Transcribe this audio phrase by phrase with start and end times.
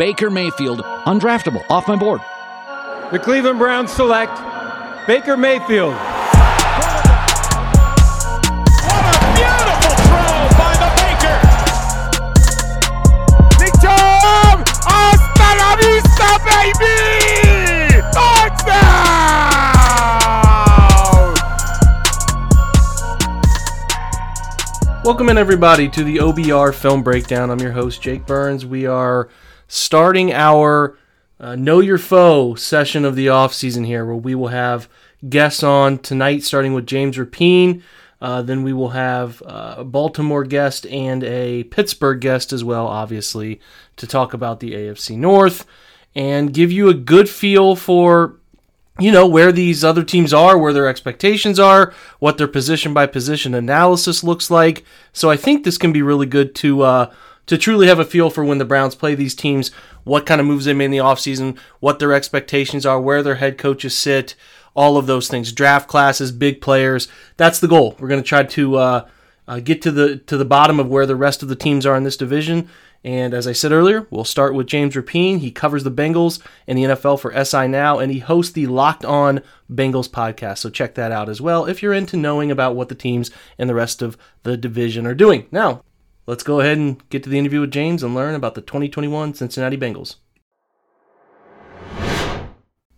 [0.00, 2.22] Baker Mayfield, undraftable, off my board.
[3.12, 4.34] The Cleveland Browns select
[5.06, 5.92] Baker Mayfield.
[5.92, 6.14] What
[9.04, 11.44] a beautiful throw by the Bakers!
[13.60, 14.00] Victor
[14.88, 18.00] Oscaravista, baby!
[18.10, 19.04] Touchdown!
[25.04, 27.50] Welcome in, everybody, to the OBR Film Breakdown.
[27.50, 28.64] I'm your host, Jake Burns.
[28.64, 29.28] We are
[29.70, 30.98] starting our
[31.38, 34.88] uh, Know Your Foe session of the off season here, where we will have
[35.26, 37.80] guests on tonight, starting with James Rapien.
[38.20, 42.86] Uh, then we will have uh, a Baltimore guest and a Pittsburgh guest as well,
[42.86, 43.60] obviously,
[43.96, 45.64] to talk about the AFC North
[46.16, 48.36] and give you a good feel for
[48.98, 53.06] you know where these other teams are, where their expectations are, what their position by
[53.06, 54.84] position analysis looks like.
[55.12, 57.14] So I think this can be really good to uh,
[57.50, 59.70] to truly have a feel for when the Browns play these teams,
[60.04, 63.34] what kind of moves they made in the offseason, what their expectations are, where their
[63.34, 64.36] head coaches sit,
[64.74, 65.52] all of those things.
[65.52, 67.08] Draft classes, big players.
[67.36, 67.96] That's the goal.
[67.98, 69.08] We're going to try to uh,
[69.48, 71.96] uh, get to the to the bottom of where the rest of the teams are
[71.96, 72.68] in this division
[73.02, 75.38] and as I said earlier, we'll start with James Rapien.
[75.38, 79.06] He covers the Bengals and the NFL for SI Now, and he hosts the Locked
[79.06, 79.40] On
[79.72, 80.58] Bengals podcast.
[80.58, 83.70] So check that out as well if you're into knowing about what the teams and
[83.70, 85.46] the rest of the division are doing.
[85.50, 85.82] Now,
[86.30, 89.34] let's go ahead and get to the interview with James and learn about the 2021
[89.34, 90.14] Cincinnati Bengals.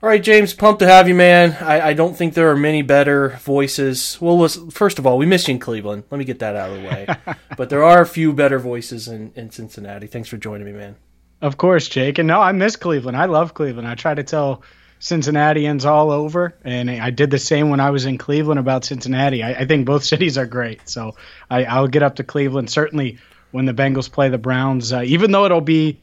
[0.02, 1.56] All right, James, pumped to have you, man.
[1.60, 4.18] I, I don't think there are many better voices.
[4.20, 6.04] Well, listen, first of all, we miss you in Cleveland.
[6.10, 7.06] Let me get that out of the way.
[7.56, 10.08] but there are a few better voices in, in Cincinnati.
[10.08, 10.96] Thanks for joining me, man.
[11.40, 12.18] Of course, Jake.
[12.18, 13.16] And no, I miss Cleveland.
[13.16, 13.88] I love Cleveland.
[13.88, 14.62] I try to tell
[15.02, 19.42] Cincinnatians all over, and I did the same when I was in Cleveland about Cincinnati.
[19.42, 20.88] I, I think both cities are great.
[20.88, 21.16] So
[21.50, 23.18] I, will get up to Cleveland certainly
[23.50, 26.00] when the Bengals play the Browns, uh, even though it'll be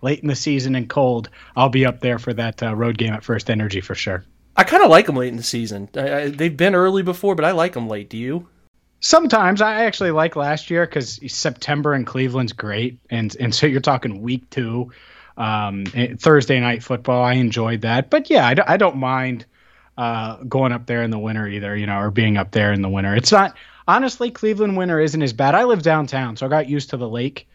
[0.00, 3.12] late in the season and cold, I'll be up there for that uh, road game
[3.12, 4.24] at First Energy for sure.
[4.56, 5.90] I kind of like them late in the season.
[5.94, 8.08] I, I, they've been early before, but I like them late.
[8.08, 8.48] Do you?
[9.00, 13.82] Sometimes I actually like last year because September in Cleveland's great, and and so you're
[13.82, 14.90] talking week two,
[15.38, 17.24] um, eh, Thursday night football.
[17.24, 19.46] I enjoyed that, but yeah, I, I don't mind
[19.96, 22.82] uh, going up there in the winter either, you know, or being up there in
[22.82, 23.14] the winter.
[23.14, 23.56] It's not
[23.86, 25.54] honestly Cleveland winter isn't as bad.
[25.54, 27.48] I live downtown, so I got used to the lake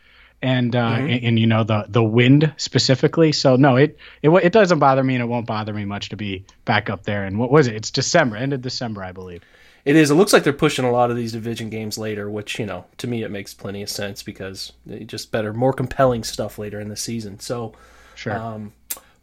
[0.44, 1.10] and uh, mm-hmm.
[1.10, 3.32] and, and, you know the the wind specifically.
[3.32, 6.18] So no, it, it it doesn't bother me, and it won't bother me much to
[6.18, 7.24] be back up there.
[7.24, 7.76] And what was it?
[7.76, 9.42] It's December, end of December, I believe.
[9.86, 10.12] It is.
[10.12, 12.86] It looks like they're pushing a lot of these division games later, which you know
[12.98, 14.74] to me it makes plenty of sense because
[15.06, 17.40] just better, more compelling stuff later in the season.
[17.40, 17.74] So,
[18.16, 18.34] sure.
[18.34, 18.74] Um,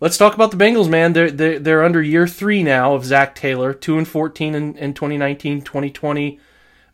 [0.00, 1.14] let's talk about the Bengals, man.
[1.14, 4.94] They're, they're they're under year three now of Zac Taylor, two and fourteen in, in
[4.94, 6.38] 2019, 2020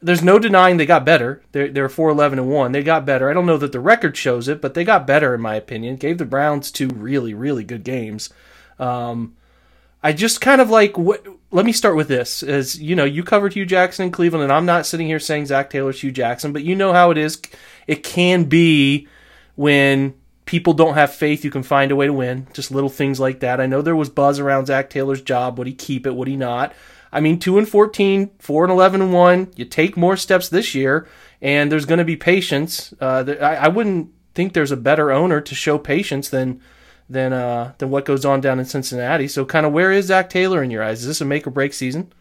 [0.03, 1.43] there's no denying they got better.
[1.53, 2.73] They're they're four eleven and one.
[2.73, 3.31] They got better.
[3.31, 5.97] I don't know that the record shows it, but they got better in my opinion.
[5.97, 8.31] Gave the Browns two really really good games.
[8.79, 9.35] Um,
[10.07, 10.97] I just kind of like.
[10.97, 14.53] Let me start with this: as you know, you covered Hue Jackson in Cleveland, and
[14.53, 17.43] I'm not sitting here saying Zac Taylor's Hue Jackson, but you know how it is.
[17.89, 19.09] It can be
[19.57, 22.47] when people don't have faith, you can find a way to win.
[22.53, 23.61] Just little things like that.
[23.61, 25.59] I know there was buzz around Zac Taylor's job.
[25.59, 26.15] Would he keep it?
[26.15, 26.73] Would he not?
[27.13, 29.55] I mean, 2 and 14, 4 and 11 and 1.
[29.57, 31.09] You take more steps this year,
[31.43, 32.95] and there's going to be patience.
[33.01, 36.61] Uh, I, I, wouldn't think there's a better owner to show patience than
[37.09, 39.29] than uh, than what goes on down in Cincinnati.
[39.29, 41.01] So, kind of, where is Zac Taylor in your eyes?
[41.01, 42.13] Is this a make or break season?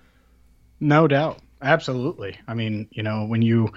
[0.80, 2.38] No doubt, absolutely.
[2.48, 3.74] I mean, you know, when you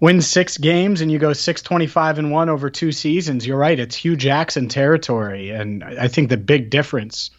[0.00, 3.96] win six games and you go 625 and 1 over two seasons you're right it's
[3.96, 7.30] Hue jackson territory and i think the big difference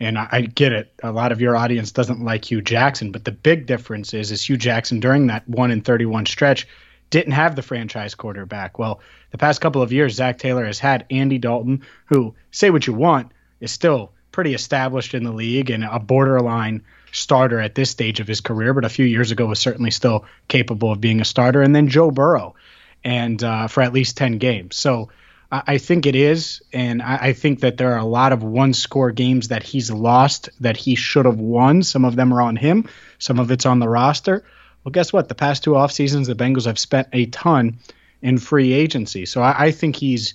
[0.00, 0.92] and I, get it.
[1.02, 4.42] A lot of your audience doesn't like Hue Jackson, but the big difference is is
[4.42, 6.66] Hue Jackson during that one in thirty one stretch
[7.10, 8.78] didn't have the franchise quarterback.
[8.78, 9.00] Well,
[9.30, 12.94] the past couple of years, Zac Taylor has had Andy Dalton, who say what you
[12.94, 16.82] want, is still pretty established in the league and a borderline
[17.12, 20.24] starter at this stage of his career, but a few years ago was certainly still
[20.46, 21.62] capable of being a starter.
[21.62, 22.54] And then Joe Burrow,
[23.02, 24.76] and uh, for at least ten games.
[24.76, 25.10] So
[25.52, 29.48] I think it is, and I think that there are a lot of one-score games
[29.48, 31.82] that he's lost that he should have won.
[31.82, 34.44] Some of them are on him, some of it's on the roster.
[34.84, 35.28] Well, guess what?
[35.28, 37.78] The past two off seasons, the Bengals have spent a ton
[38.22, 40.34] in free agency, so I, I think he's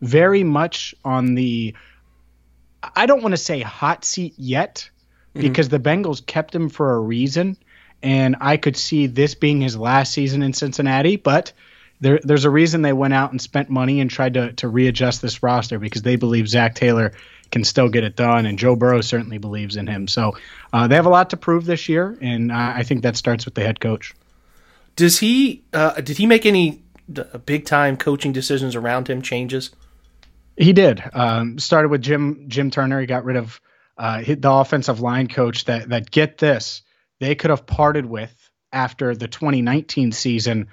[0.00, 1.74] very much on the.
[2.96, 4.90] I don't want to say hot seat yet,
[5.34, 5.46] mm-hmm.
[5.46, 7.56] because the Bengals kept him for a reason,
[8.02, 11.52] and I could see this being his last season in Cincinnati, but
[12.00, 15.22] there, there's a reason they went out and spent money and tried to, to readjust
[15.22, 17.12] this roster because they believe Zac Taylor
[17.52, 20.08] can still get it done, and Joe Burrow certainly believes in him.
[20.08, 20.36] So
[20.72, 23.44] uh, they have a lot to prove this year, and I, I think that starts
[23.44, 24.14] with the head coach.
[24.96, 25.62] Does he?
[25.72, 26.82] Uh, did he make any
[27.46, 29.70] big time coaching decisions around him changes?
[30.56, 31.02] He did.
[31.12, 33.00] Um, started with Jim Jim Turner.
[33.00, 33.60] He got rid of
[33.96, 36.82] uh, the offensive line coach that that get this
[37.22, 40.66] they could have parted with after the 2019 season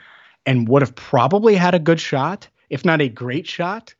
[0.48, 3.94] and would have probably had a good shot, if not a great shot,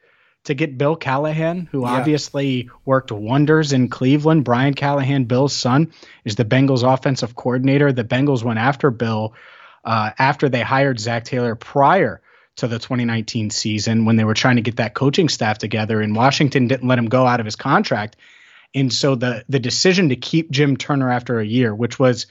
[0.46, 1.90] to get Bill Callahan, who yeah.
[1.90, 4.44] obviously worked wonders in Cleveland.
[4.44, 5.92] Brian Callahan, Bill's son,
[6.26, 7.92] is the Bengals offensive coordinator.
[7.92, 9.34] The Bengals went after Bill
[9.84, 12.22] uh, after they hired Zac Taylor prior
[12.58, 16.16] to the 2019 season when they were trying to get that coaching staff together, and
[16.16, 18.16] Washington didn't let him go out of his contract.
[18.76, 22.28] And so the the decision to keep Jim Turner after a year, which was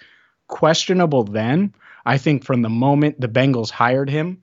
[0.46, 1.74] questionable then,
[2.06, 4.42] I think from the moment the Bengals hired him,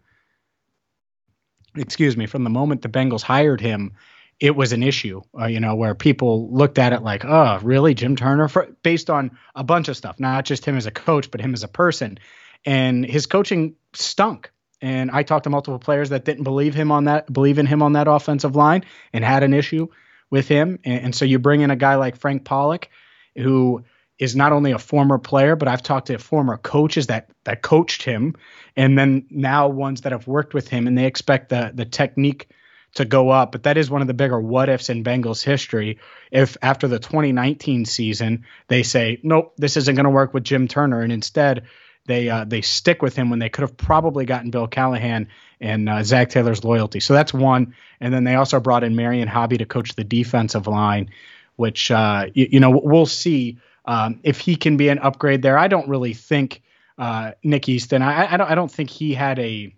[1.77, 3.93] excuse me, from the moment the Bengals hired him,
[4.39, 7.93] it was an issue, uh, you know, where people looked at it like, oh, really,
[7.93, 11.31] Jim Turner, For, based on a bunch of stuff, not just him as a coach,
[11.31, 12.19] but him as a person.
[12.65, 14.51] And his coaching stunk.
[14.81, 17.81] And I talked to multiple players that didn't believe him on that, believe in him
[17.81, 18.83] on that offensive line,
[19.13, 19.87] and had an issue
[20.29, 20.79] with him.
[20.83, 22.89] And, and so you bring in a guy like Frank Pollack,
[23.37, 23.85] who
[24.17, 28.03] is not only a former player, but I've talked to former coaches that that coached
[28.03, 28.35] him,
[28.75, 32.49] and then now ones that have worked with him, and they expect the the technique
[32.95, 33.51] to go up.
[33.51, 35.99] But that is one of the bigger what ifs in Bengals history.
[36.31, 40.67] If after the 2019 season they say, nope, this isn't going to work with Jim
[40.67, 41.65] Turner, and instead
[42.05, 45.27] they uh, they stick with him when they could have probably gotten Bill Callahan
[45.59, 46.99] and uh, Zac Taylor's loyalty.
[46.99, 47.75] So that's one.
[47.99, 51.09] And then they also brought in Marion Hobby to coach the defensive line,
[51.55, 55.57] which uh, you know we'll see um, if he can be an upgrade there.
[55.57, 56.61] I don't really think
[56.97, 58.01] uh, Nick Eason.
[58.01, 58.51] I, I don't.
[58.51, 59.73] I don't think he had a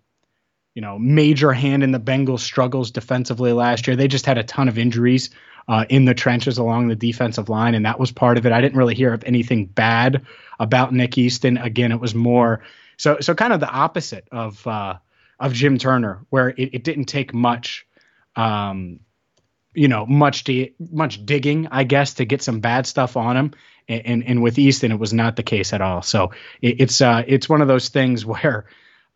[0.74, 3.96] you know major hand in the Bengals' struggles defensively last year.
[3.96, 5.30] They just had a ton of injuries
[5.66, 8.52] uh, in the trenches along the defensive line, and that was part of it.
[8.52, 10.24] I didn't really hear of anything bad
[10.58, 11.62] about Nick Eason.
[11.62, 12.62] Again, it was more
[12.96, 14.94] so so kind of the opposite of uh,
[15.40, 17.86] of Jim Turner, where it, it didn't take much.
[18.36, 19.00] Um,
[19.74, 23.52] you know, much to, much digging, I guess, to get some bad stuff on him
[23.88, 26.02] and and with Eason it was not the case at all.
[26.02, 28.66] So it, it's uh it's one of those things where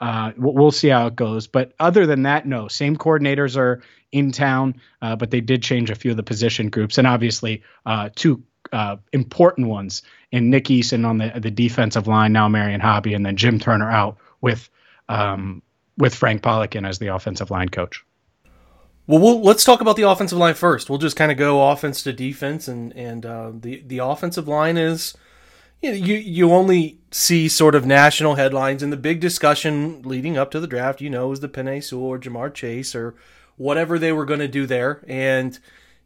[0.00, 1.46] uh, we'll see how it goes.
[1.46, 5.90] But other than that, no, same coordinators are in town, uh, but they did change
[5.90, 8.42] a few of the position groups, and obviously uh, two
[8.72, 10.02] uh, important ones
[10.32, 13.90] in Nick Eason on the the defensive line, now Marion Hobby, and then Jim Turner
[13.90, 14.68] out with
[15.08, 15.62] um,
[15.96, 18.04] with Frank Pollack as the offensive line coach.
[19.06, 20.88] Well, we'll let's talk about the offensive line first.
[20.88, 24.76] We'll just kind of go offense to defense, and and uh, the the offensive line
[24.76, 25.16] is
[25.80, 30.38] you, know, you you only see sort of national headlines, and the big discussion leading
[30.38, 33.14] up to the draft, you know, is the Penei Sewell or Ja'Marr Chase or
[33.56, 35.58] whatever they were going to do there, and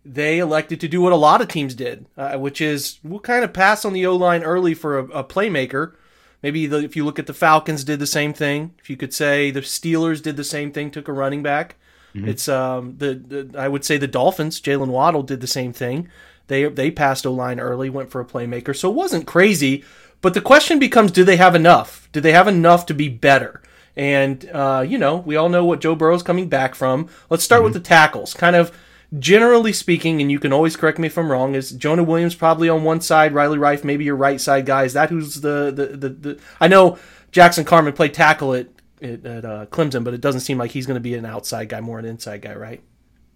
[0.05, 3.45] they elected to do what a lot of teams did, uh, which is we'll kind
[3.45, 5.95] of pass on the O line early for a, a playmaker.
[6.43, 8.75] Maybe the, if you look at the Falcons, did the same thing.
[8.79, 11.77] If you could say the Steelers did the same thing, took a running back.
[12.17, 12.29] Mm-hmm.
[12.29, 16.09] It's um the, the I would say the Dolphins, Jaylen Waddle did the same thing.
[16.47, 19.85] They they passed O line early, went for a playmaker, so it wasn't crazy.
[20.23, 22.09] But the question becomes, do they have enough?
[22.13, 23.63] Do they have enough to be better?
[23.97, 27.09] And uh, you know, we all know what Joe Burrow's coming back from.
[27.31, 27.65] Let's start mm-hmm.
[27.65, 28.35] with the tackles.
[28.35, 28.77] Kind of
[29.19, 32.69] generally speaking, and you can always correct me if I'm wrong, is Jonah Williams probably
[32.69, 34.85] on one side, Riley Reiff maybe your right side guy.
[34.85, 36.99] Is that who's the the the, the I know
[37.33, 38.69] Jackson Carman played tackle at
[39.03, 41.69] at, at uh, Clemson, but it doesn't seem like he's going to be an outside
[41.69, 42.83] guy, more an inside guy, right?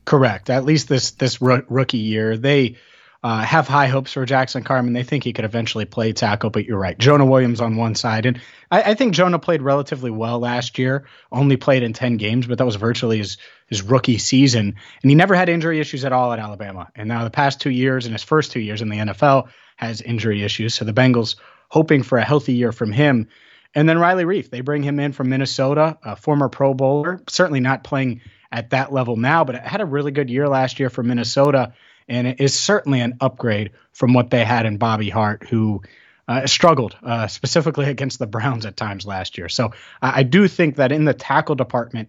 [0.05, 0.51] Correct.
[0.51, 2.77] At least this this rookie year, they
[3.23, 4.95] uh, have high hopes for Jackson Carman.
[4.95, 6.99] They think he could eventually play tackle, but you're right.
[6.99, 11.07] Jonah Williams on one side, and I, I, think Jonah played relatively well last year.
[11.31, 15.15] Only played in ten games, but that was virtually his his rookie season, and he
[15.15, 16.89] never had injury issues at all at Alabama.
[16.97, 20.01] And now the past two years, and his first two years in the NFL, has
[20.01, 20.75] injury issues.
[20.75, 21.37] So the Bengals
[21.69, 23.29] hoping for a healthy year from him.
[23.75, 27.61] And then Riley Reiff, they bring him in from Minnesota, a former Pro Bowler, certainly
[27.61, 31.03] not playing at that level now, but had a really good year last year for
[31.03, 31.73] Minnesota,
[32.09, 35.83] and it is certainly an upgrade from what they had in Bobby Hart, who
[36.27, 39.49] uh, struggled uh, specifically against the Browns at times last year.
[39.49, 39.73] So
[40.03, 42.09] I, I, do think that in the tackle department,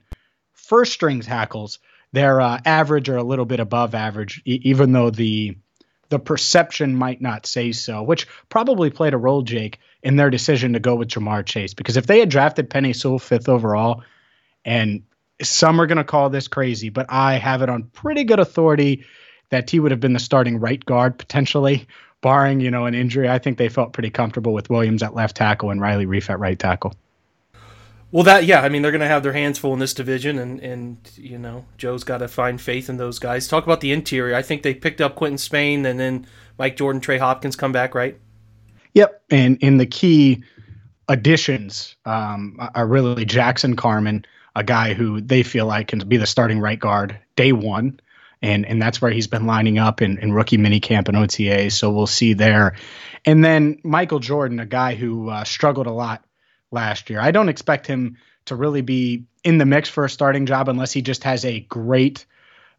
[0.54, 1.80] first string tackles,
[2.12, 5.58] they're uh, average or a little bit above average, e- even though the
[6.12, 10.74] the perception might not say so, which probably played a role, Jake, in their decision
[10.74, 11.74] to go with Ja'Marr Chase.
[11.74, 14.04] Because if they had drafted Penei Sewell fifth overall,
[14.66, 15.04] and
[15.42, 19.06] some are going to call this crazy, but I have it on pretty good authority
[19.52, 21.88] that he would have been the starting right guard potentially,
[22.20, 23.30] barring you know an injury.
[23.30, 26.40] I think they felt pretty comfortable with Williams at left tackle and Riley Reiff at
[26.40, 26.94] right tackle.
[28.12, 30.38] Well, that yeah, I mean they're going to have their hands full in this division,
[30.38, 33.48] and and you know Joe's got to find faith in those guys.
[33.48, 34.36] Talk about the interior.
[34.36, 36.28] I think they picked up Quinton Spain, and then
[36.58, 38.18] Mike Jordan, Trey Hopkins come back, right?
[38.94, 40.44] Yep, and in the key
[41.08, 44.26] additions um, are really Jackson Carman,
[44.56, 47.98] a guy who they feel like can be the starting right guard day one,
[48.42, 51.72] and and that's where he's been lining up in, in rookie minicamp and OTA.
[51.72, 52.76] So we'll see there.
[53.24, 56.26] And then Michael Jordan, a guy who uh, struggled a lot
[56.72, 57.20] last year.
[57.20, 60.92] I don't expect him to really be in the mix for a starting job unless
[60.92, 62.26] he just has a great,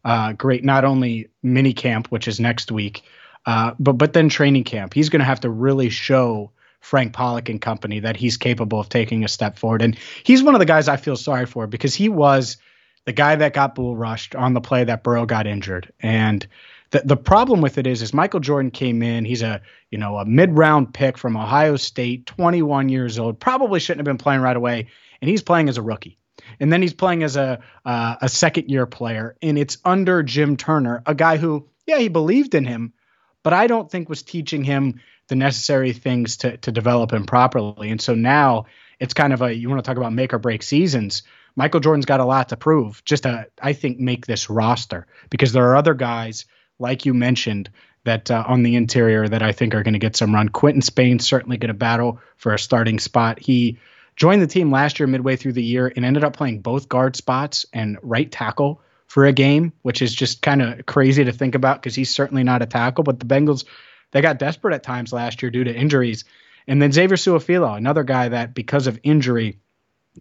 [0.03, 3.03] uh, great not only mini camp, which is next week,
[3.45, 4.93] uh, but but then training camp.
[4.93, 8.89] He's going to have to really show Frank Pollack and company that he's capable of
[8.89, 9.81] taking a step forward.
[9.81, 12.57] And he's one of the guys I feel sorry for because he was
[13.05, 15.93] the guy that got bull rushed on the play that Burrow got injured.
[16.01, 16.45] And
[16.93, 20.17] the the problem with it is is Michael Jordan came in, he's a, you know,
[20.17, 24.55] a mid-round pick from Ohio State, 21 years old, probably shouldn't have been playing right
[24.55, 24.87] away,
[25.19, 26.17] and he's playing as a rookie.
[26.59, 30.55] And then he's playing as a uh, a second year player and it's under Jim
[30.55, 32.93] Turner, a guy who yeah, he believed in him,
[33.41, 37.89] but I don't think was teaching him the necessary things to to develop him properly.
[37.89, 38.65] And so now
[38.99, 41.23] it's kind of a you want to talk about make or break seasons
[41.55, 45.53] Michael Jordan's got a lot to prove just to, I think, make this roster because
[45.53, 46.45] there are other guys,
[46.79, 47.69] like you mentioned,
[48.05, 50.49] that uh, on the interior that I think are going to get some run.
[50.49, 53.39] Quinton Spain certainly going to battle for a starting spot.
[53.39, 53.79] He
[54.15, 57.15] joined the team last year, midway through the year, and ended up playing both guard
[57.15, 61.55] spots and right tackle for a game, which is just kind of crazy to think
[61.55, 63.03] about because he's certainly not a tackle.
[63.03, 63.65] But the Bengals,
[64.11, 66.25] they got desperate at times last year due to injuries.
[66.67, 69.59] And then Xavier Su'a-Filo, another guy that because of injury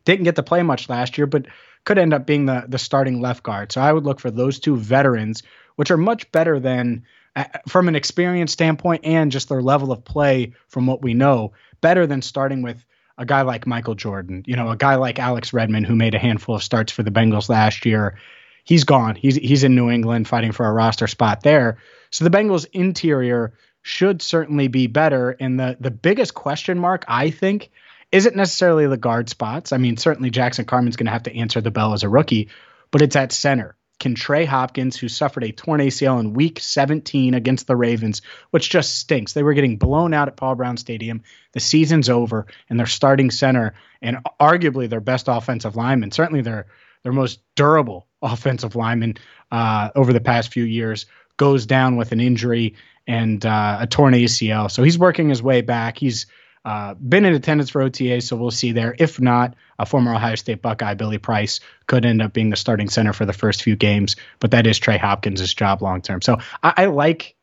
[0.05, 1.47] didn't get to play much last year, but
[1.85, 3.73] could end up being the the starting left guard.
[3.73, 5.43] So I would look for those two veterans,
[5.76, 10.05] which are much better than uh, from an experience standpoint and just their level of
[10.05, 12.85] play from what we know, better than starting with
[13.19, 16.19] a guy like Michael Jordan, you know, a guy like Alex Redmond who made a
[16.19, 18.19] handful of starts for the Bengals last year.
[18.64, 19.17] He's gone.
[19.17, 21.79] He's he's in New England fighting for a roster spot there.
[22.11, 25.31] So the Bengals interior should certainly be better.
[25.31, 27.71] And the the biggest question mark I think
[28.12, 29.73] isn't necessarily the guard spots.
[29.73, 32.50] I mean, certainly Jackson Carman's going to have to answer the bell as a rookie,
[32.91, 33.75] but it's at center.
[34.03, 38.69] Can Trey Hopkins, who suffered a torn ACL in week 17 against the Ravens, which
[38.69, 39.33] just stinks.
[39.33, 41.23] They were getting blown out at Paul Brown Stadium.
[41.53, 46.67] The season's over, and their starting center and arguably their best offensive lineman, certainly their
[47.05, 49.19] their most durable offensive lineman
[49.53, 51.07] uh, over the past few years,
[51.37, 52.75] goes down with an injury
[53.07, 54.69] and uh, a torn ACL.
[54.69, 55.97] So he's working his way back.
[55.97, 56.27] He's
[56.64, 58.95] uh, been in attendance for OTA, so we'll see there.
[58.99, 62.88] If not, a former Ohio State Buckeye, Billy Price, could end up being the starting
[62.88, 66.23] center for the first few games, but that is Trey Hopkins' job long term.
[66.23, 67.35] So I, I like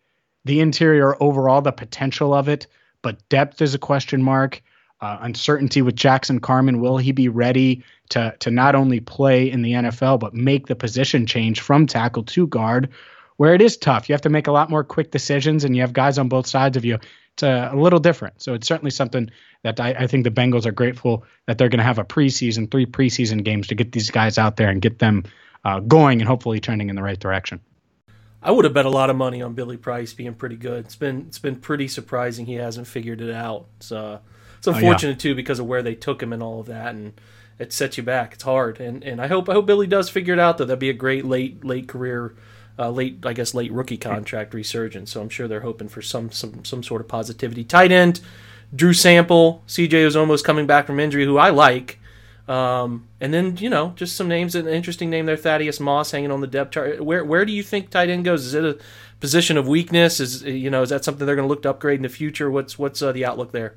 [0.46, 2.68] the interior overall, the potential of it,
[3.02, 4.62] but depth is a question mark.
[5.02, 6.82] Uh, uncertainty with Jackson Carman.
[6.82, 10.76] Will he be ready to to not only play in the NFL but make the
[10.76, 12.90] position change from tackle to guard,
[13.40, 14.10] where it is tough?
[14.10, 16.46] You have to make a lot more quick decisions, and you have guys on both
[16.46, 17.00] sides of you
[17.40, 18.42] it's a, a little different.
[18.42, 19.32] So it's certainly something
[19.64, 22.70] that I, I think the Bengals are grateful that they're going to have a preseason,
[22.70, 25.24] three preseason games to get these guys out there and get them
[25.64, 27.62] uh, going and hopefully turning in the right direction.
[28.42, 30.86] I would have bet a lot of money on Billy Price being pretty good.
[30.86, 33.68] It's been it's been pretty surprising he hasn't figured it out.
[33.78, 34.20] It's uh,
[34.58, 35.16] it's unfortunate oh, yeah.
[35.16, 37.20] too because of where they took him and all of that, and
[37.58, 38.34] it sets you back.
[38.34, 40.64] It's hard, and and I hope I hope Billy does figure it out though.
[40.64, 42.34] That'd be a great late late career
[42.80, 45.12] uh, late, I guess, late rookie contract resurgence.
[45.12, 47.64] So I'm sure they're hoping for some some some sort of positivity.
[47.66, 48.22] Tight end,
[48.74, 52.00] Drew Sample, CJ Uzomah coming back from injury, who I like.
[52.48, 54.56] Um, and then you know just some names.
[54.56, 57.04] An interesting name there, Thaddeus Moss, hanging on the depth chart.
[57.04, 58.46] Where where do you think tight end goes?
[58.46, 58.80] Is it a
[59.20, 60.20] position of weakness?
[60.20, 62.50] Is you know is that something they're going to look to upgrade in the future?
[62.50, 63.76] What's what's uh, the outlook there?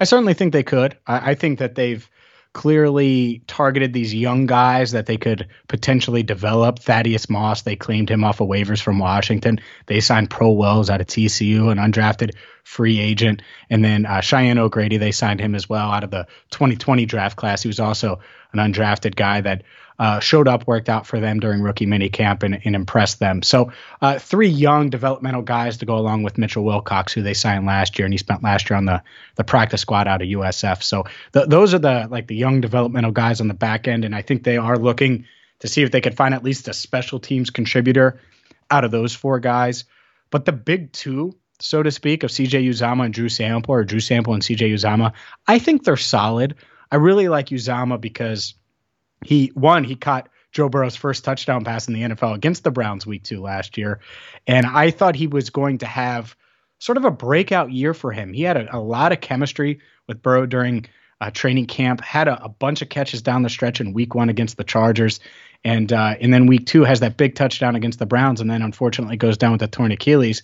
[0.00, 0.96] I certainly think they could.
[1.06, 2.08] I, I think that they've
[2.52, 6.78] clearly targeted these young guys that they could potentially develop.
[6.78, 9.60] Thaddeus Moss, they claimed him off of waivers from Washington.
[9.86, 13.42] They signed Pro Wells out of TCU, an undrafted free agent.
[13.70, 17.36] And then uh, Cheyenne O'Grady, they signed him as well out of the 2020 draft
[17.36, 17.62] class.
[17.62, 18.20] He was also
[18.52, 19.62] an undrafted guy that
[19.98, 23.42] uh, showed up, worked out for them during rookie minicamp, and, and impressed them.
[23.42, 27.66] So, uh, three young developmental guys to go along with Mitchell Wilcox, who they signed
[27.66, 29.02] last year, and he spent last year on the
[29.34, 30.82] the practice squad out of USF.
[30.82, 34.22] So, those are the like the young developmental guys on the back end, and I
[34.22, 35.24] think they are looking
[35.60, 38.20] to see if they could find at least a special teams contributor
[38.70, 39.84] out of those four guys.
[40.30, 44.00] But the big two, so to speak, of CJ Uzomah and Drew Sample, or Drew
[44.00, 45.12] Sample and CJ Uzomah,
[45.46, 46.54] I think they're solid.
[46.92, 48.54] I really like Uzomah because
[49.24, 53.06] he one he caught Joe Burrow's first touchdown pass in the NFL against the Browns
[53.06, 54.00] week 2 last year
[54.46, 56.36] and I thought he was going to have
[56.78, 58.32] sort of a breakout year for him.
[58.32, 60.86] He had a, a lot of chemistry with Burrow during
[61.20, 64.28] uh, training camp, had a, a, bunch of catches down the stretch in week 1
[64.28, 65.18] against the Chargers
[65.64, 68.62] and uh, and then week 2 has that big touchdown against the Browns and then
[68.62, 70.42] unfortunately goes down with a torn Achilles.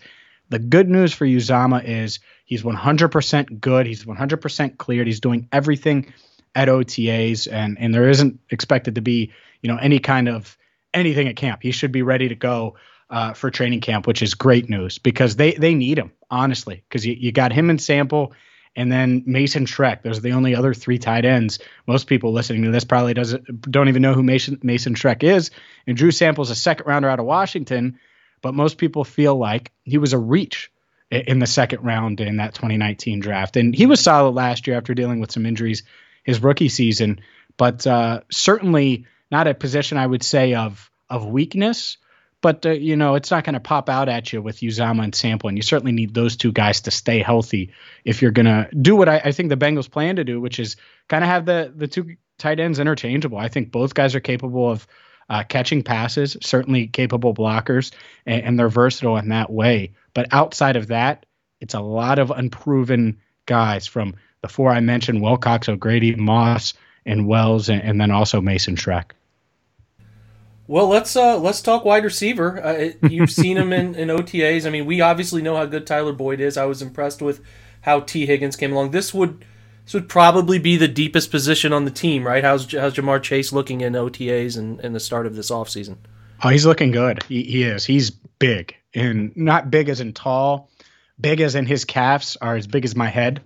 [0.51, 3.87] The good news for Uzomah is he's 100% good.
[3.87, 5.07] He's 100% cleared.
[5.07, 6.13] He's doing everything
[6.55, 9.33] at OTAs, and and there isn't expected to be
[9.63, 10.57] you know any kind of
[10.93, 11.63] anything at camp.
[11.63, 12.77] He should be ready to go.
[13.11, 17.05] uh, for training camp, which is great news because they they need him honestly because
[17.07, 18.33] you, you got him in Sample
[18.77, 20.03] and then Mason Schreck.
[20.03, 21.59] Those are the only other three tight ends.
[21.87, 25.51] Most people listening to this probably doesn't don't even know who Mason Mason Schreck is.
[25.87, 27.99] And Drew Sample's a second rounder out of Washington,
[28.43, 30.73] but most people feel like he was a reach
[31.11, 33.57] in the second round in that 2019 draft.
[33.57, 35.85] And he was solid last year after dealing with some injuries
[36.25, 37.21] his rookie season,
[37.57, 41.99] but uh, certainly not a position I would say of of weakness
[42.45, 45.15] but uh, you know it's not going to pop out at you with Uzomah and
[45.15, 47.73] Sample, and you certainly need those two guys to stay healthy
[48.05, 50.61] if you're going to do what I, I, think the Bengals plan to do, which
[50.61, 50.77] is
[51.09, 53.39] kind of have the the two tight ends interchangeable.
[53.39, 54.87] I think both guys are capable of
[55.31, 57.95] uh, catching passes, certainly capable blockers,
[58.27, 59.95] and, and they're versatile in that way.
[60.13, 61.25] But outside of that,
[61.63, 66.75] it's a lot of unproven guys from the four I mentioned: Wilcox, O'Grady, Moss,
[67.07, 69.13] and Wells, and, and then also Mason Schreck.
[70.67, 72.63] Well, let's uh, let's talk wide receiver.
[72.63, 74.67] Uh, you've seen him in, in OTAs.
[74.67, 76.59] I mean, we obviously know how good Tyler Boyd is.
[76.59, 77.41] I was impressed with
[77.81, 78.91] how Tee Higgins came along.
[78.91, 79.47] This would
[79.87, 82.45] this would probably be the deepest position on the team, right?
[82.45, 85.97] How's how's Ja'Marr Chase looking in OTAs and, in the start of this offseason?
[86.43, 87.23] Oh, he's looking good.
[87.23, 87.87] He, he is.
[87.87, 90.69] He's big and not big as in tall,
[91.19, 93.41] big as in his calves are as big as my head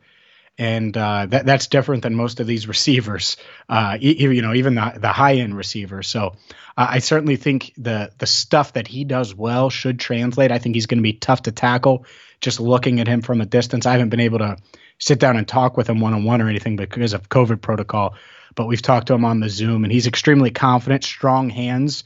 [0.59, 3.37] and uh, that that's different than most of these receivers.
[3.69, 6.09] Uh, you, you know, even the the high end receivers.
[6.09, 6.35] So
[6.77, 10.51] uh, I certainly think the the stuff that he does well should translate.
[10.51, 12.05] I think he's going to be tough to tackle.
[12.41, 14.57] Just looking at him from a distance, I haven't been able to
[14.99, 18.15] sit down and talk with him one on one or anything because of COVID protocol.
[18.55, 22.03] But we've talked to him on the Zoom, and he's extremely confident, strong hands.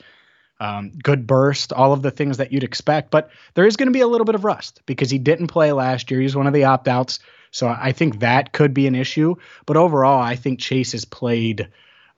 [0.61, 3.11] Um, good burst, all of the things that you'd expect.
[3.11, 5.73] But there is going to be a little bit of rust because he didn't play
[5.73, 6.21] last year.
[6.21, 7.19] He's one of the opt outs.
[7.53, 9.37] So I think that could be an issue.
[9.67, 11.69] But overall, I think Chase has played,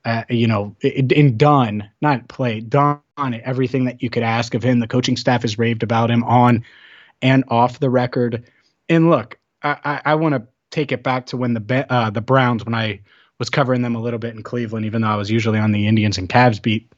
[0.03, 4.79] uh, you know, and done, not played, done everything that you could ask of him.
[4.79, 6.63] The coaching staff has raved about him on
[7.21, 8.45] and off the record.
[8.89, 12.21] And look, I, I, I want to take it back to when the uh, the
[12.21, 13.01] Browns, when I
[13.37, 15.87] was covering them a little bit in Cleveland, even though I was usually on the
[15.87, 16.91] Indians and Cavs beat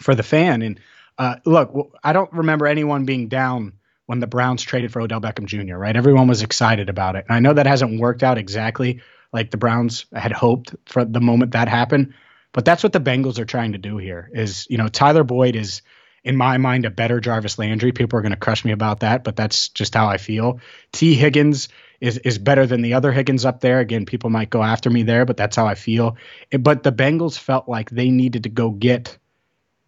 [0.00, 0.62] for the fan.
[0.62, 0.80] And
[1.18, 3.72] uh, look, I don't remember anyone being down
[4.12, 5.96] when the Browns traded for Odell Beckham Jr., right?
[5.96, 7.24] Everyone was excited about it.
[7.26, 9.00] And I know that hasn't worked out exactly
[9.32, 12.12] like the Browns had hoped for the moment that happened,
[12.52, 15.56] but that's what the Bengals are trying to do here is, you know, Tyler Boyd
[15.56, 15.80] is
[16.24, 17.90] in my mind a better Jarvis Landry.
[17.90, 20.60] People are going to crush me about that, but that's just how I feel.
[20.92, 23.78] Tee Higgins is is better than the other Higgins up there.
[23.78, 26.18] Again, people might go after me there, but that's how I feel.
[26.60, 29.16] But the Bengals felt like they needed to go get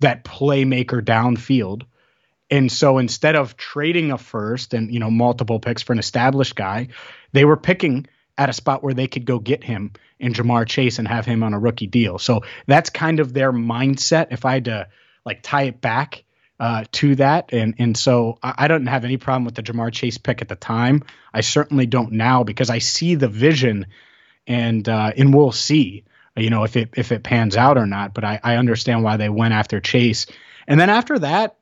[0.00, 1.82] that playmaker downfield
[2.50, 6.54] and so instead of trading a first and you know multiple picks for an established
[6.54, 6.88] guy,
[7.32, 10.98] they were picking at a spot where they could go get him in Ja'Marr Chase
[10.98, 12.18] and have him on a rookie deal.
[12.18, 14.28] So that's kind of their mindset.
[14.30, 14.88] If I had to
[15.24, 16.24] like tie it back
[16.60, 19.92] uh, to that, and and so I, I don't have any problem with the Ja'Marr
[19.92, 21.04] Chase pick at the time.
[21.32, 23.86] I certainly don't now because I see the vision,
[24.46, 26.04] and uh, and we'll see,
[26.36, 28.14] you know, if it if it pans out or not.
[28.14, 30.26] But I, I understand why they went after Chase,
[30.68, 31.56] and then after that,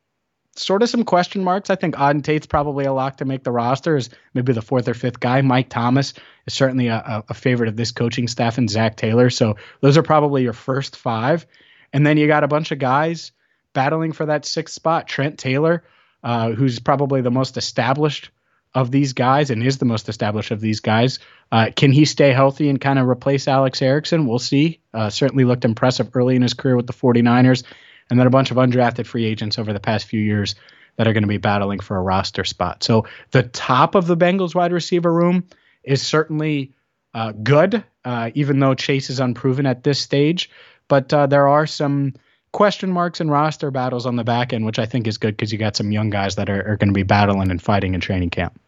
[0.57, 1.71] sort of some question marks.
[1.71, 4.89] I think Auden Tate's probably a lock to make the roster as maybe the fourth
[4.89, 5.41] or fifth guy.
[5.41, 6.15] Mike Thomas
[6.47, 9.31] is certainly a, a favorite of this coaching staff and Zac Taylor.
[9.31, 11.47] So those are probably your first five.
[11.93, 13.33] And then you got a bunch of guys
[13.73, 15.09] battling for that sixth spot.
[15.09, 15.85] Trent Taylor,
[16.23, 18.31] uh, who's probably the most established
[18.75, 21.19] of these guys and is the most established of these guys.
[21.51, 24.27] Uh, can he stay healthy and kind of replace Alex Erickson?
[24.27, 24.81] We'll see.
[24.95, 27.65] Uh, certainly looked impressive early in his career with the 49ers
[28.13, 30.55] and then a bunch of undrafted free agents over the past few years
[30.97, 32.85] that are going to be battling for a roster spot.
[32.85, 35.45] So the top of the Bengals wide receiver room
[35.83, 36.75] is certainly
[37.15, 40.51] uh, good, uh, even though Chase is unproven at this stage.
[40.89, 42.13] But uh, there are some
[42.53, 45.51] question marks and roster battles on the back end, which I think is good because
[45.51, 48.03] you got some young guys that are, are going to be battling and fighting in
[48.03, 48.61] training camp.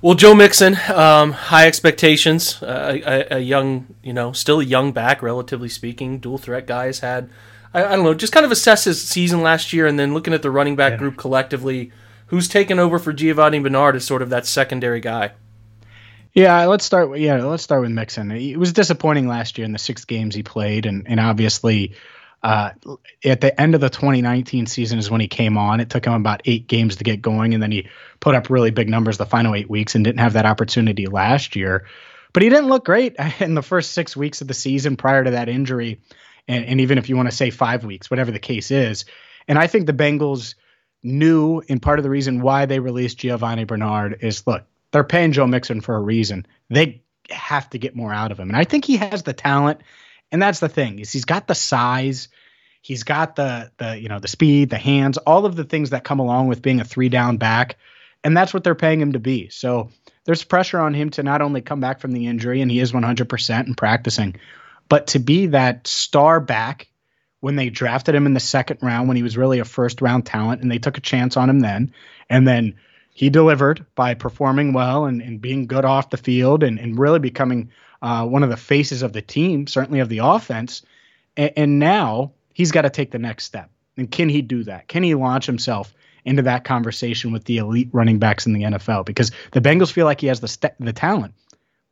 [0.00, 2.60] Well, Joe Mixon, um, high expectations.
[2.60, 6.18] Uh, a, a, young, you know, still a young back, relatively speaking.
[6.18, 7.30] Dual threat guys had
[7.74, 10.34] I, I, don't know, just kind of assess his season last year, and then looking
[10.34, 10.98] at the running back yeah.
[10.98, 11.92] group collectively,
[12.26, 15.32] who's taken over for Giovani Bernard as sort of that secondary guy.
[16.34, 17.10] Yeah, let's start.
[17.10, 18.30] With, yeah, let's start with Mixon.
[18.30, 21.94] It was disappointing last year in the six games he played, and and obviously.
[22.44, 22.72] Uh,
[23.24, 25.78] at the end of the 2019 season is when he came on.
[25.78, 27.86] It took him about eight games to get going, and then he
[28.18, 31.54] put up really big numbers the final eight weeks and didn't have that opportunity last
[31.54, 31.86] year.
[32.32, 35.30] But he didn't look great in the first six weeks of the season prior to
[35.30, 36.00] that injury
[36.48, 39.04] and, and even if you want to say five weeks, whatever the case is.
[39.48, 40.54] And I think the Bengals
[41.02, 45.32] knew, and part of the reason why they released Giovani Bernard is look, they're paying
[45.32, 46.46] Joe Mixon for a reason.
[46.70, 48.48] They have to get more out of him.
[48.48, 49.80] And I think he has the talent.
[50.30, 52.28] And that's the thing is he's got the size.
[52.80, 56.04] He's got the the you know the speed, the hands, all of the things that
[56.04, 57.76] come along with being a three down back,
[58.24, 59.50] and that's what they're paying him to be.
[59.50, 59.90] So
[60.24, 62.92] there's pressure on him to not only come back from the injury, and he is
[62.92, 64.36] 100% in practicing,
[64.92, 66.86] but to be that star back
[67.40, 70.26] when they drafted him in the second round when he was really a first round
[70.26, 71.94] talent, and they took a chance on him then,
[72.28, 72.74] and then
[73.14, 77.20] he delivered by performing well and, and being good off the field and, and really
[77.20, 77.70] becoming
[78.02, 80.82] uh, one of the faces of the team, certainly of the offense.
[81.38, 83.70] And, and now he's got to take the next step.
[83.96, 84.88] And can he do that?
[84.88, 89.06] Can he launch himself into that conversation with the elite running backs in the NFL?
[89.06, 91.32] Because the Bengals feel like he has the st- the talent.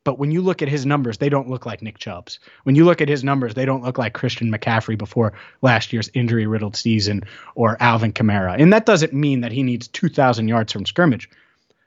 [0.03, 2.39] But when you look at his numbers, they don't look like Nick Chubb's.
[2.63, 6.11] When you look at his numbers, they don't look like Christian McCaffrey before last year's
[6.15, 8.59] injury riddled season or Alvin Kamara.
[8.59, 11.29] And that doesn't mean that he needs 2,000 yards from scrimmage.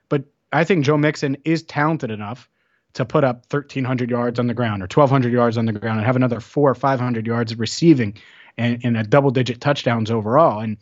[0.08, 2.48] But I think Joe Mixon is talented enough
[2.92, 6.06] to put up 1,300 yards on the ground or 1,200 yards on the ground and
[6.06, 8.16] have another four or 500 yards of receiving
[8.56, 10.60] and, and a double digit touchdowns overall.
[10.60, 10.76] And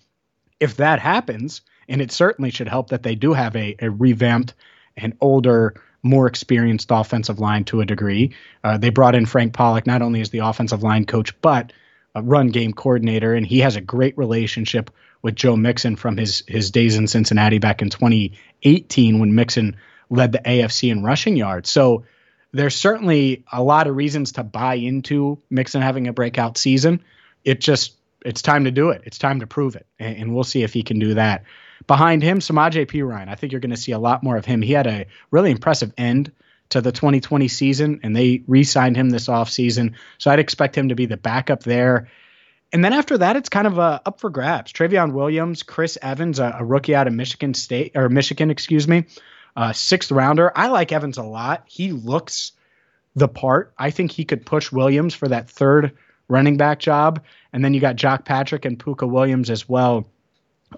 [0.61, 4.53] if that happens, and it certainly should help that they do have a, a revamped
[4.97, 8.35] and older more experienced offensive line to a degree.
[8.65, 11.73] Uh, they brought in Frank Pollack not only as the offensive line coach, but
[12.15, 14.91] a run game coordinator, and he has a great relationship
[15.23, 19.77] with Joe Mixon from his his days in Cincinnati back in 2018 when Mixon
[20.11, 21.71] led the AFC in rushing yards.
[21.71, 22.05] So
[22.53, 27.03] there's certainly a lot of reasons to buy into Mixon having a breakout season.
[27.45, 29.03] It just it's time to do it.
[29.05, 31.45] It's time to prove it, and, and we'll see if he can do that.
[31.87, 33.03] Behind him, Samaj P.
[33.03, 33.29] Ryan.
[33.29, 34.63] I think you're going to see a lot more of him.
[34.63, 36.33] He had a really impressive end
[36.71, 39.95] to the 2020 season, and they re signed him this offseason.
[40.19, 42.09] So I'd expect him to be the backup there.
[42.73, 44.73] And then after that, it's kind of uh, up for grabs.
[44.73, 49.05] Trayveon Williams, Chris Evans, a, a, rookie out of Michigan State or Michigan, excuse me,
[49.55, 50.51] uh, sixth rounder.
[50.57, 51.65] I like Evans a lot.
[51.67, 52.53] He looks
[53.15, 53.75] the part.
[53.77, 55.93] I think he could push Williams for that third
[56.29, 57.23] running back job.
[57.53, 60.07] And then you got Jacques Patrick and Pooka Williams as well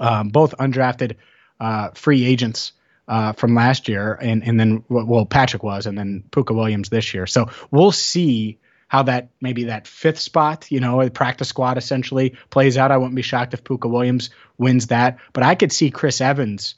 [0.01, 1.17] um, both undrafted
[1.61, 2.73] uh, free agents
[3.07, 7.13] uh, from last year, and and then well Patrick was, and then Pooka Williams this
[7.15, 7.27] year.
[7.27, 12.37] So we'll see how that maybe that fifth spot, you know, a practice squad essentially
[12.51, 12.91] plays out.
[12.91, 16.77] I wouldn't be shocked if Pooka Williams wins that, but I could see Chris Evans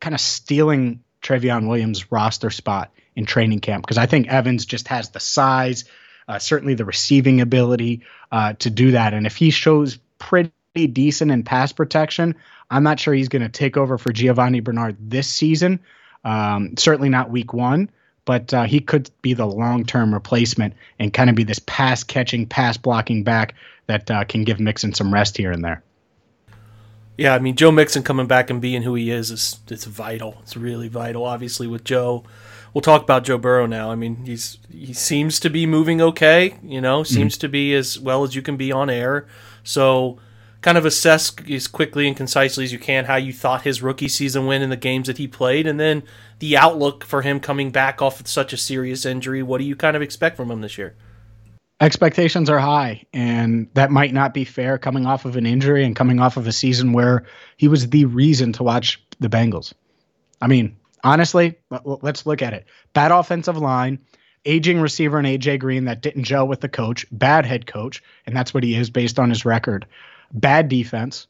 [0.00, 4.88] kind of stealing Trayveon Williams' roster spot in training camp because I think Evans just
[4.88, 5.84] has the size,
[6.28, 11.30] uh, certainly the receiving ability uh, to do that, and if he shows pretty decent
[11.30, 12.34] in pass protection.
[12.70, 15.80] I'm not sure he's going to take over for Giovani Bernard this season.
[16.24, 17.90] Um, certainly not week one,
[18.24, 22.04] but uh, he could be the long term replacement and kind of be this pass
[22.04, 23.54] catching, pass blocking back
[23.86, 25.82] that uh, can give Mixon some rest here and there.
[27.18, 30.38] Yeah, I mean Joe Mixon coming back and being who he is is it's vital.
[30.42, 31.24] It's really vital.
[31.24, 32.24] Obviously, with Joe,
[32.72, 33.90] we'll talk about Joe Burrow now.
[33.90, 36.56] I mean, he's he seems to be moving okay.
[36.62, 37.40] You know, seems mm-hmm.
[37.40, 39.26] to be as well as you can be on air.
[39.62, 40.18] So
[40.62, 44.08] kind of assess as quickly and concisely as you can how you thought his rookie
[44.08, 46.02] season went in the games that he played, and then
[46.38, 49.42] the outlook for him coming back off of such a serious injury.
[49.42, 50.94] What do you kind of expect from him this year?
[51.80, 55.96] Expectations are high, and that might not be fair coming off of an injury and
[55.96, 57.24] coming off of a season where
[57.56, 59.72] he was the reason to watch the Bengals.
[60.40, 62.66] I mean, honestly, let's look at it.
[62.92, 63.98] Bad offensive line,
[64.44, 68.36] aging receiver and AJ Green that didn't gel with the coach, bad head coach, and
[68.36, 69.84] that's what he is based on his record
[70.32, 71.26] bad defense.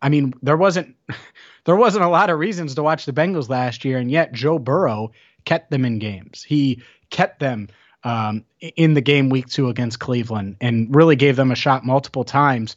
[0.00, 0.96] I mean, there wasn't
[1.64, 4.58] there wasn't a lot of reasons to watch the Bengals last year, and yet Joe
[4.58, 5.12] Burrow
[5.44, 6.42] kept them in games.
[6.42, 7.68] He kept them
[8.04, 12.24] um, in the game week two against Cleveland, and really gave them a shot multiple
[12.24, 12.76] times,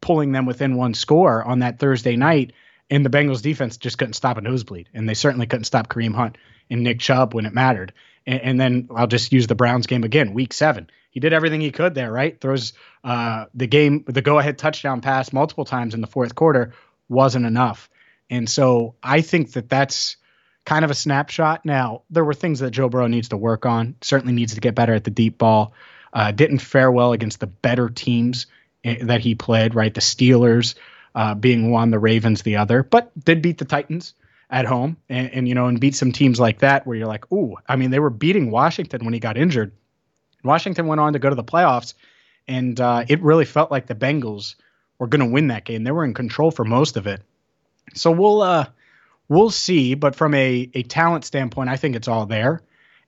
[0.00, 2.52] pulling them within one score on that Thursday night.
[2.88, 6.14] And the Bengals defense just couldn't stop a nosebleed, and they certainly couldn't stop Kareem
[6.14, 6.38] Hunt
[6.70, 7.92] and Nick Chubb when it mattered.
[8.26, 11.62] And, and then I'll just use the Browns game again, week seven he did everything
[11.62, 12.38] he could there, right?
[12.38, 16.74] Throws uh, the game, the go ahead touchdown pass multiple times in the fourth quarter
[17.08, 17.88] wasn't enough.
[18.28, 20.18] And so I think that that's
[20.66, 21.64] kind of a snapshot.
[21.64, 24.74] Now, there were things that Joe Burrow needs to work on, certainly needs to get
[24.74, 25.72] better at the deep ball.
[26.12, 28.46] Uh, didn't fare well against the better teams
[28.84, 29.94] eh, that he played, right?
[29.94, 30.74] The Steelers
[31.14, 34.12] uh, being one, the Ravens the other, but did beat the Titans
[34.48, 37.30] at home and, and, you know, and beat some teams like that where you're like,
[37.32, 39.72] ooh, I mean, they were beating Washington when he got injured.
[40.44, 41.94] Washington went on to go to the playoffs,
[42.46, 44.54] and uh, it really felt like the Bengals
[44.98, 45.84] were going to win that game.
[45.84, 47.22] They were in control for most of it.
[47.94, 48.66] So we'll uh,
[49.28, 49.94] we'll see.
[49.94, 52.62] But from a a talent standpoint, I think it's all there.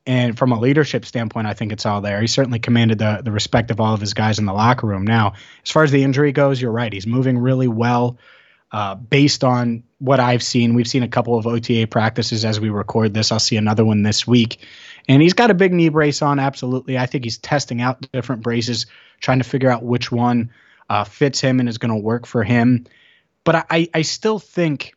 [0.06, 2.20] And from a leadership standpoint, I think it's all there.
[2.20, 5.04] He certainly commanded the the respect of all of his guys in the locker room.
[5.04, 6.92] Now, as far as the injury goes, you're right.
[6.92, 8.18] He's moving really well.
[8.70, 12.68] Uh, based on what I've seen, we've seen a couple of OTA practices as we
[12.68, 13.32] record this.
[13.32, 14.58] I'll see another one this week.
[15.08, 16.98] And he's got a big knee brace on, absolutely.
[16.98, 18.86] I think he's testing out different braces,
[19.20, 20.50] trying to figure out which one
[20.90, 22.86] uh, fits him and is going to work for him.
[23.42, 24.94] But I, I still think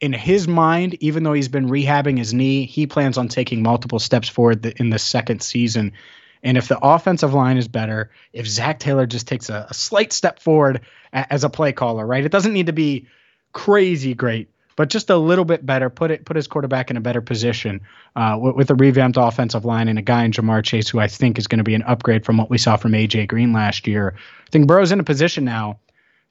[0.00, 3.98] in his mind, even though he's been rehabbing his knee, he plans on taking multiple
[3.98, 5.92] steps forward in the second season.
[6.42, 10.12] And if the offensive line is better, if Zac Taylor just takes a, a slight
[10.12, 10.80] step forward
[11.12, 12.24] a, as a play caller, right?
[12.24, 13.06] It doesn't need to be
[13.52, 15.90] crazy great, but just a little bit better.
[15.90, 17.80] Put it put his quarterback in a better position
[18.16, 21.08] uh, with, with, a revamped offensive line and a guy in Ja'Marr Chase who I
[21.08, 23.86] think is going to be an upgrade from what we saw from AJ Green last
[23.86, 24.14] year.
[24.16, 25.78] I think Burrow's in a position now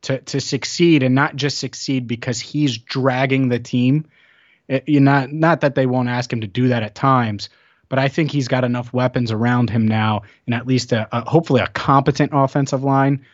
[0.03, 4.05] to to succeed and not just succeed because he's dragging the team.
[4.67, 7.49] It, you not not that they won't ask him to do that at times,
[7.89, 11.29] but I think he's got enough weapons around him now, and at least a, a
[11.29, 13.25] hopefully a competent offensive line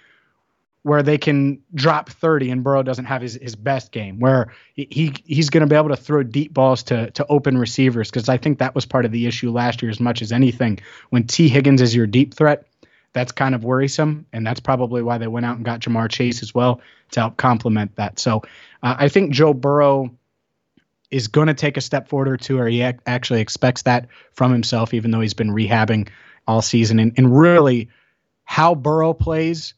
[0.85, 5.13] where they can drop 30 and Burrow doesn't have his, his best game, where he
[5.25, 8.37] he's going to be able to throw deep balls to to open receivers because I
[8.37, 10.79] think that was part of the issue last year as much as anything.
[11.09, 12.67] When Tee Higgins is your deep threat,
[13.13, 16.43] that's kind of worrisome, and that's probably why they went out and got Ja'Marr Chase
[16.43, 18.19] as well to help complement that.
[18.19, 18.43] So
[18.83, 20.11] uh, I think Joe Burrow
[21.15, 24.09] is going to take a step forward or two, or he ac- actually expects that
[24.33, 26.09] from himself, even though he's been rehabbing
[26.45, 26.99] all season.
[26.99, 27.87] And, and really,
[28.43, 29.75] how Burrow plays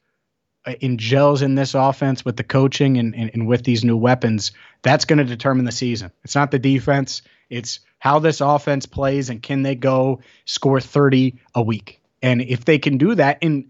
[0.65, 3.95] uh, in gels in this offense with the coaching and, and, and with these new
[3.95, 6.11] weapons, that's going to determine the season.
[6.23, 7.21] It's not the defense,
[7.51, 12.01] it's how this offense plays and can they go score 30 a week.
[12.23, 13.69] And if they can do that, and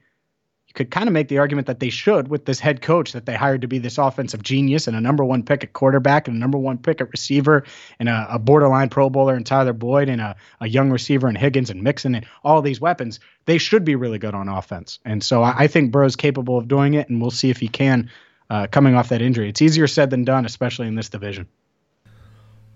[0.77, 3.35] could kind of make the argument that they should with this head coach that they
[3.35, 6.39] hired to be this offensive genius and a number one pick at quarterback and a
[6.39, 7.63] number one pick at receiver
[7.99, 11.35] and a, a borderline Pro Bowler in Tyler Boyd and a, a young receiver in
[11.35, 14.99] Higgins and Mixon and all these weapons, they should be really good on offense.
[15.03, 17.67] And so I, I think Burrow's capable of doing it, and we'll see if he
[17.67, 18.09] can
[18.49, 19.49] uh, coming off that injury.
[19.49, 21.47] It's easier said than done, especially in this division.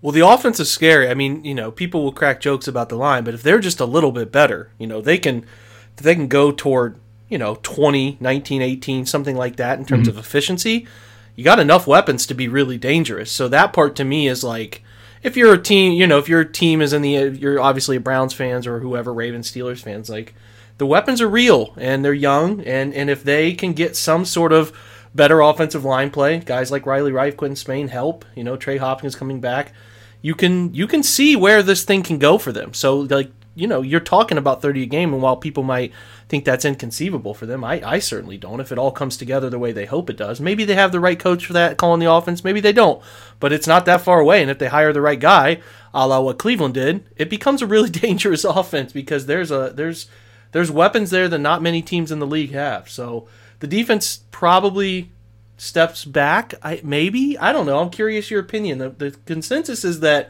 [0.01, 1.07] Well, the offense is scary.
[1.07, 3.79] I mean, you know, people will crack jokes about the line, but if they're just
[3.79, 5.45] a little bit better, you know, they can
[5.97, 6.99] they can go toward,
[7.31, 10.17] you know, 20, 19, 18, something like that in terms mm-hmm.
[10.17, 10.85] of efficiency.
[11.35, 13.31] You got enough weapons to be really dangerous.
[13.31, 14.83] So that part to me is like
[15.23, 18.01] if you're a team, you know, if your team is in the you're obviously a
[18.01, 20.35] Browns fans or whoever Ravens Steelers fans like
[20.77, 24.51] the weapons are real and they're young and and if they can get some sort
[24.51, 24.77] of
[25.15, 29.15] better offensive line play, guys like Riley Reiff, Quinton Spain help, you know, Trey Hopkins
[29.15, 29.73] coming back
[30.21, 32.73] you can you can see where this thing can go for them.
[32.73, 35.91] So like you know you're talking about 30 a game, and while people might
[36.29, 38.59] think that's inconceivable for them, I, I certainly don't.
[38.59, 40.99] If it all comes together the way they hope it does, maybe they have the
[40.99, 42.43] right coach for that, calling the offense.
[42.43, 43.01] Maybe they don't,
[43.39, 44.41] but it's not that far away.
[44.41, 45.61] And if they hire the right guy,
[45.93, 50.07] a la what Cleveland did, it becomes a really dangerous offense because there's a there's
[50.51, 52.89] there's weapons there that not many teams in the league have.
[52.89, 53.27] So
[53.59, 55.11] the defense probably
[55.57, 56.53] steps back.
[56.63, 57.79] I maybe I don't know.
[57.79, 58.79] I'm curious your opinion.
[58.79, 60.29] The, the consensus is that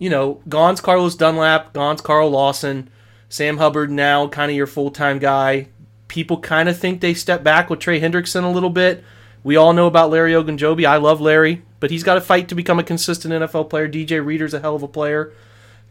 [0.00, 2.90] you know Gaugne's Carlos Dunlap, Gaugne's Carl Lawson,
[3.28, 5.68] Sam Hubbard now kind of your full time guy.
[6.08, 9.04] People kind of think they step back with Trey Hendrickson a little bit.
[9.44, 10.84] We all know about Larry Ogunjobi.
[10.84, 13.88] I love Larry, but he's got to fight to become a consistent NFL player.
[13.88, 15.32] DJ Reader's a hell of a player.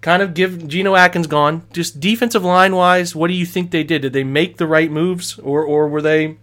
[0.02, 1.64] Kind of give Geno Atkins gone.
[1.72, 4.02] Just defensive line wise, what do you think they did?
[4.02, 6.38] Did they make the right moves, or or were they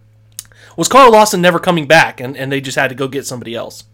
[0.77, 3.55] was Carl Lawson never coming back, and, and they just had to go get somebody
[3.55, 3.85] else?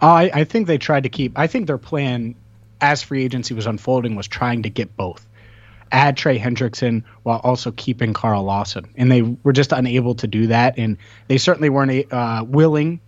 [0.00, 1.38] I, I think they tried to keep.
[1.38, 2.34] I think their plan,
[2.80, 5.26] as free agency was unfolding, was trying to get both.
[5.92, 10.46] Add Trey Hendrickson while also keeping Carl Lawson, and they were just unable to do
[10.48, 10.78] that.
[10.78, 13.00] And they certainly weren't uh, willing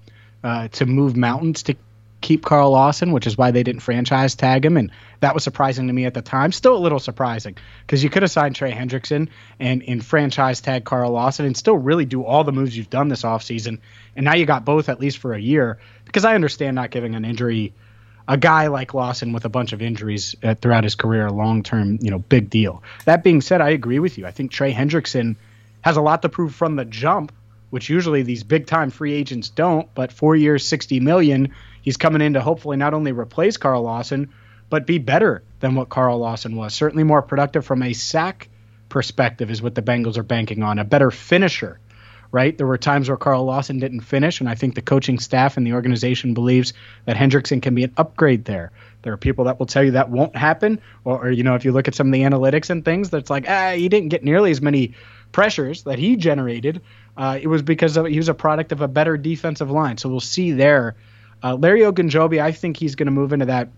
[0.42, 1.76] uh, to move mountains to
[2.22, 4.76] keep Carl Lawson, which is why they didn't franchise tag him.
[4.78, 6.52] And that was surprising to me at the time.
[6.52, 9.28] Still a little surprising because you could have signed Trey Hendrickson
[9.61, 13.08] and, and franchise tag Carl Lawson and still really do all the moves you've done
[13.08, 13.80] this offseason.
[14.16, 17.14] And now you got both at least for a year because I understand not giving
[17.14, 17.74] an injury
[18.28, 21.62] a guy like Lawson with a bunch of injuries uh, throughout his career, a long
[21.62, 22.82] term, you know, big deal.
[23.04, 24.26] That being said, I agree with you.
[24.26, 25.37] I think Trey Hendrickson
[25.80, 27.32] has a lot to prove from the jump,
[27.70, 29.92] which usually these big time free agents don't.
[29.94, 34.32] But four years, sixty million he's coming in to hopefully not only replace Carl Lawson,
[34.70, 36.72] but be better than what Carl Lawson was.
[36.74, 38.48] Certainly more productive from a sack
[38.88, 40.78] perspective is what the Bengals are banking on.
[40.78, 41.78] A better finisher,
[42.33, 42.57] right?
[42.59, 45.66] There were times where Carl Lawson didn't finish, and I think the coaching staff and
[45.66, 46.73] the organization believes
[47.05, 48.73] that Hendrickson can be an upgrade there.
[49.03, 51.64] There are people that will tell you that won't happen, or, or you know, if
[51.64, 54.25] you look at some of the analytics and things, that's like, ah, he didn't get
[54.25, 54.95] nearly as many
[55.31, 56.81] pressures that he generated.
[57.16, 59.99] Uh, it was because of, he was a product of a better defensive line.
[59.99, 60.97] So we'll see there
[61.42, 63.68] uh, Larry Ogunjobi, I think he's going to move into that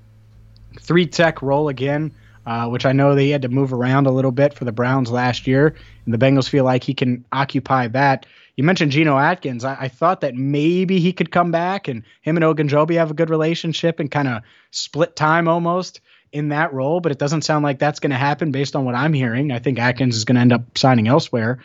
[0.81, 2.13] three tech role again,
[2.47, 5.11] uh, which I know they had to move around a little bit for the Browns
[5.11, 8.27] last year, and the Bengals feel like he can occupy that.
[8.57, 9.65] You mentioned Geno Atkins.
[9.65, 13.15] I, I thought that maybe he could come back, and him and Ogunjobi have a
[13.15, 16.01] good relationship and kind of split time almost
[16.33, 18.97] in that role, but it doesn't sound like that's going to happen based on what
[18.97, 19.53] I'm hearing.
[19.53, 21.61] I think Atkins is going to end up signing elsewhere.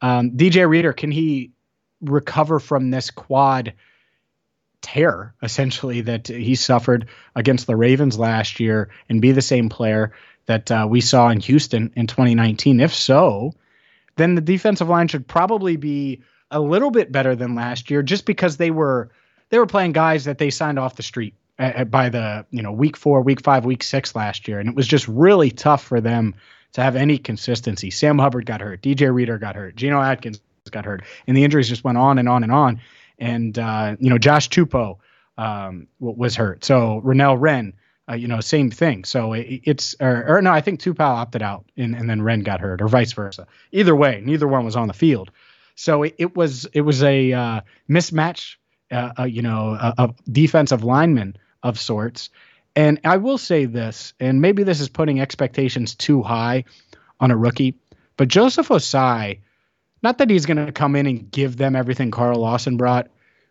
[0.00, 1.52] Um, DJ Reader, can he
[2.00, 3.74] recover from this quad
[4.80, 10.12] tear essentially that he suffered against the Ravens last year and be the same player
[10.46, 12.80] that uh, we saw in Houston in 2019?
[12.80, 13.52] If so,
[14.16, 18.24] then the defensive line should probably be a little bit better than last year just
[18.24, 19.10] because they were
[19.50, 22.96] they were playing guys that they signed off the street by the you know week
[22.96, 24.58] 4, week 5, week 6 last year.
[24.60, 26.34] And it was just really tough for them
[26.72, 27.90] to have any consistency.
[27.90, 31.68] Sam Hubbard got hurt, DJ Reader got hurt, Geno Atkins got hurt, and the injuries
[31.68, 32.80] just went on and on and on.
[33.18, 34.98] And uh, you know, Josh Tupou
[35.38, 37.72] um, was hurt, so Renell Wren,
[38.08, 39.04] uh, you know, same thing.
[39.04, 42.40] So it, it's or, or, no, I think Tupou opted out, and, and then Wren
[42.40, 43.46] got hurt, or vice versa.
[43.72, 45.30] Either way, neither one was on the field.
[45.74, 48.56] So it, it was it was a uh, mismatch,
[48.90, 52.30] uh, uh, you know, a, a defensive lineman of sorts.
[52.76, 56.64] And I will say this, and maybe this is putting expectations too high
[57.18, 57.74] on a rookie,
[58.16, 59.40] but Joseph Ossai,
[60.02, 63.08] not that he's going to come in and give them everything Carl Lawson brought,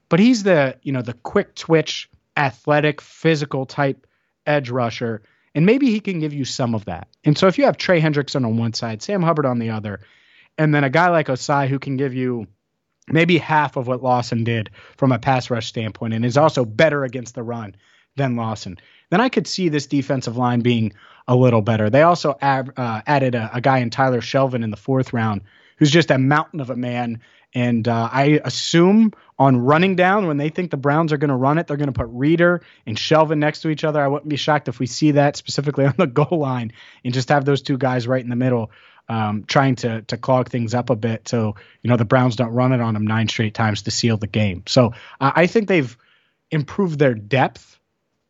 [0.09, 4.07] but he's the you know the quick twitch, athletic, physical type
[4.45, 5.21] edge rusher,
[5.53, 7.07] and maybe he can give you some of that.
[7.23, 10.01] And so if you have Trey Hendrickson on one side, Sam Hubbard on the other,
[10.57, 12.47] and then a guy like Ossai who can give you
[13.07, 17.03] maybe half of what Lawson did from a pass rush standpoint, and is also better
[17.03, 17.75] against the run
[18.15, 18.77] than Lawson,
[19.09, 20.93] then I could see this defensive line being
[21.27, 21.89] a little better.
[21.89, 25.41] They also ab- uh, added a, a guy in Tyler Shelvin in the fourth round
[25.77, 27.19] who's just a mountain of a man.
[27.55, 31.35] And uh, I assume on running down, when they think the Browns are going to
[31.35, 34.01] run it, they're going to put Reader and Shelvin next to each other.
[34.01, 37.29] I wouldn't be shocked if we see that specifically on the goal line and just
[37.29, 38.71] have those two guys right in the middle,
[39.07, 41.29] um, trying to to clog things up a bit.
[41.29, 44.17] So you know the Browns don't run it on them nine straight times to seal
[44.17, 44.63] the game.
[44.67, 45.97] So uh, I think they've
[46.51, 47.79] improved their depth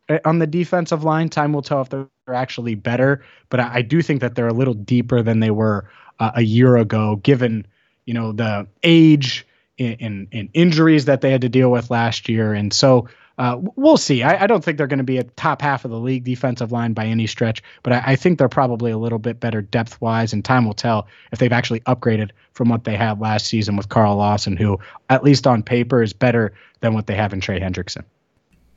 [0.08, 1.30] uh, on the defensive line.
[1.30, 4.54] Time will tell if they're actually better, but I, I do think that they're a
[4.54, 7.66] little deeper than they were uh, a year ago, given
[8.06, 9.46] you know the age
[9.78, 13.08] and, injuries that they had to deal with last year, and so.
[13.38, 14.22] Uh, we'll see.
[14.22, 16.72] I, I, don't think they're going to be a top half of the league defensive
[16.72, 20.00] line by any stretch, but I, I think they're probably a little bit better depth
[20.00, 23.76] wise, and time will tell if they've actually upgraded from what they had last season
[23.76, 27.42] with Carl Lawson, who, at least on paper, is better than what they have in
[27.42, 28.04] Trey Hendrickson.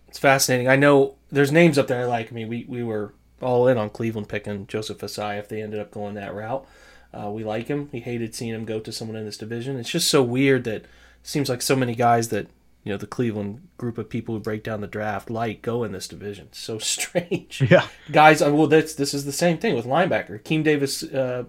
[0.09, 0.67] It's fascinating.
[0.67, 3.77] I know there's names up there I like I mean, we, we were all in
[3.77, 6.67] on Cleveland picking Joseph Ossai if they ended up going that route.
[7.13, 7.89] Uh, we like him.
[7.91, 9.77] We hated seeing him go to someone in this division.
[9.77, 10.87] It's just so weird that it
[11.23, 12.47] seems like so many guys that
[12.83, 15.91] you know the Cleveland group of people who break down the draft like go in
[15.91, 16.47] this division.
[16.47, 17.61] It's so strange.
[17.69, 18.41] Yeah, guys.
[18.41, 20.41] Uh, well, that's this is the same thing with linebacker.
[20.43, 21.45] Keem Davis, uh,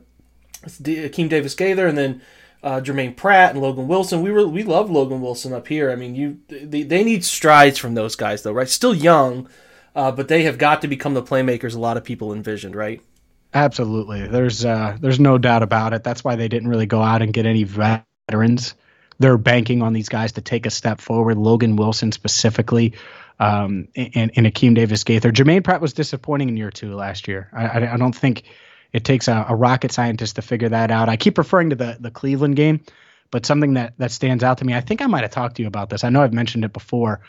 [0.64, 2.23] Keem Davis Gaither, and then
[2.62, 4.23] uh, Jermaine Pratt and Logan Wilson.
[4.23, 5.90] We were we love Logan Wilson up here.
[5.90, 8.68] I mean, you they, they need strides from those guys though, right?
[8.68, 9.49] Still young,
[9.94, 13.03] uh, but they have got to become the playmakers a lot of people envisioned, right?
[13.52, 14.26] Absolutely.
[14.28, 16.04] There's uh, there's no doubt about it.
[16.04, 18.74] That's why they didn't really go out and get any veterans.
[19.18, 21.36] They're banking on these guys to take a step forward.
[21.36, 22.94] Logan Wilson specifically,
[23.38, 25.32] um, and, and Akeem Davis Gaither.
[25.32, 27.50] Jermaine Pratt was disappointing in year two last year.
[27.52, 28.44] I, I, I don't think
[28.92, 31.08] it takes a, a, rocket scientist to figure that out.
[31.08, 32.84] I keep referring to the the Cleveland game,
[33.32, 34.74] but something that that stands out to me.
[34.74, 36.04] I think I might have talked to you about this.
[36.04, 37.20] I know I've mentioned it before,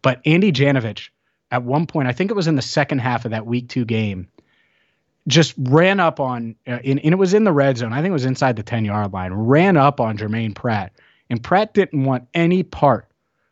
[0.00, 1.10] but Andy Janovich
[1.50, 3.84] at one point, I think it was in the second half of that week two
[3.84, 4.28] game
[5.28, 7.92] just ran up on, uh, and, and, it was in the red zone.
[7.92, 10.92] I think it was inside the 10 yard line, ran up on Jermaine Pratt.
[11.30, 13.06] And Pratt didn't want any part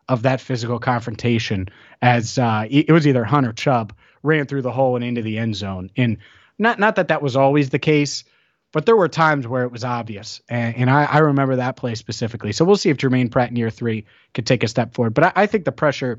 [0.08, 1.68] of that physical confrontation
[2.00, 5.56] as uh, it was either Hunter Chubb ran through the hole and into the end
[5.56, 5.90] zone.
[5.96, 6.16] And
[6.58, 8.24] not, not that that was always the case,
[8.72, 10.40] but there were times where it was obvious.
[10.48, 12.52] And, and I, I, remember that play specifically.
[12.52, 15.14] So we'll see if Jermaine Pratt in year three could take a step forward.
[15.14, 16.18] But I, I think the pressure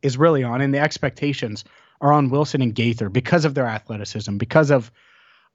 [0.00, 1.64] is really on, and the expectations
[2.02, 4.90] are on Wilson and Gaither because of their athleticism, because of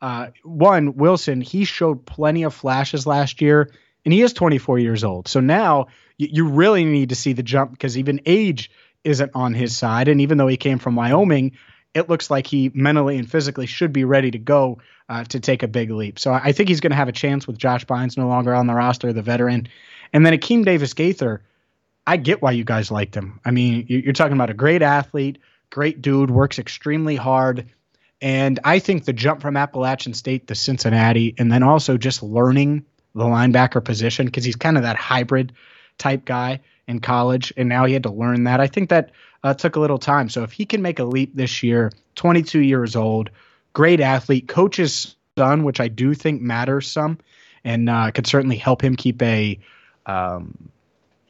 [0.01, 3.71] uh, one, Wilson, he showed plenty of flashes last year,
[4.05, 5.27] and he is 24 years old.
[5.27, 8.71] So now you, you really need to see the jump because even age
[9.03, 10.07] isn't on his side.
[10.07, 11.53] And even though he came from Wyoming,
[11.93, 14.79] it looks like he mentally and physically should be ready to go
[15.09, 16.19] uh, to take a big leap.
[16.19, 18.67] So I think he's going to have a chance with Josh Bynes no longer on
[18.67, 19.67] the roster, the veteran.
[20.13, 21.41] And then Akeem Davis Gaither,
[22.05, 23.39] I get why you guys liked him.
[23.43, 25.39] I mean, you're talking about a great athlete
[25.69, 27.67] Great dude, works extremely hard.
[28.21, 32.85] And I think the jump from Appalachian State to Cincinnati, and then also just learning
[33.13, 35.53] the linebacker position, because he's kind of that hybrid
[35.97, 38.59] type guy in college, and now he had to learn that.
[38.59, 39.11] I think that
[39.43, 40.29] uh, took a little time.
[40.29, 43.29] So if he can make a leap this year, 22 years old,
[43.73, 47.19] great athlete, coach's son, which I do think matters some,
[47.63, 49.59] and uh, could certainly help him keep a
[50.05, 50.69] um,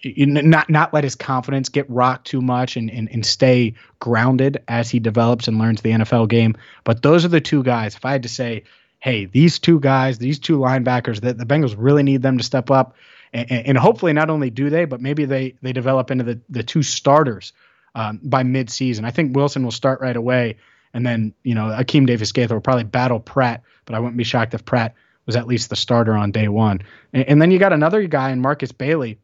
[0.04, 4.90] not not let his confidence get rocked too much and, and and stay grounded as
[4.90, 6.56] he develops and learns the NFL game.
[6.84, 7.96] But those are the two guys.
[7.96, 8.64] If I had to say,
[9.00, 12.70] hey, these two guys, these two linebackers, that the Bengals really need them to step
[12.72, 12.96] up.
[13.34, 16.64] and, and hopefully not only do they, but maybe they they develop into the the
[16.64, 17.54] two starters
[17.96, 19.06] um, by midseason.
[19.06, 20.58] I think Wilson will start right away,
[20.94, 24.24] and then you know Akeem Davis Gaither will probably battle Pratt, but I wouldn't be
[24.24, 24.94] shocked if Pratt
[25.26, 26.82] was at least the starter on day one.
[27.14, 29.20] And, and then you got another guy in Marcus Bailey,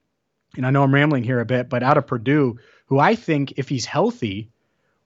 [0.56, 3.54] and I know I'm rambling here a bit, but out of Purdue, who I think
[3.58, 4.50] if he's healthy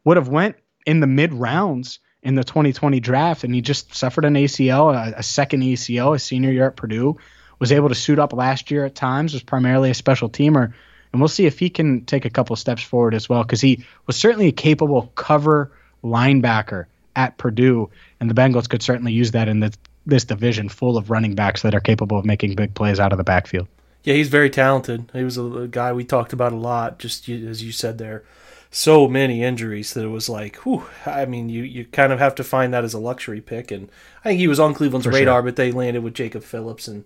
[0.04, 4.26] would have went in the mid rounds in the 2020 draft, and he just suffered
[4.26, 7.18] an ACL, a, a second ACL, a senior year at Purdue.
[7.60, 9.34] Was able to suit up last year at times.
[9.34, 10.74] Was primarily a special teamer,
[11.12, 13.84] and we'll see if he can take a couple steps forward as well because he
[14.06, 15.72] was certainly a capable cover
[16.04, 16.86] linebacker
[17.16, 17.90] at Purdue,
[18.20, 19.74] and the Bengals could certainly use that in the,
[20.06, 23.18] this division full of running backs that are capable of making big plays out of
[23.18, 23.68] the backfield.
[24.08, 25.12] Yeah, he's very talented.
[25.12, 28.24] He was a, a guy we talked about a lot, just as you said there.
[28.72, 32.34] So many injuries that it was like, whew, I mean, you, you kind of have
[32.36, 33.70] to find that as a luxury pick.
[33.70, 33.90] And
[34.24, 35.44] I think he was on Cleveland's For radar, sure.
[35.44, 37.04] but they landed with Jacob Phillips and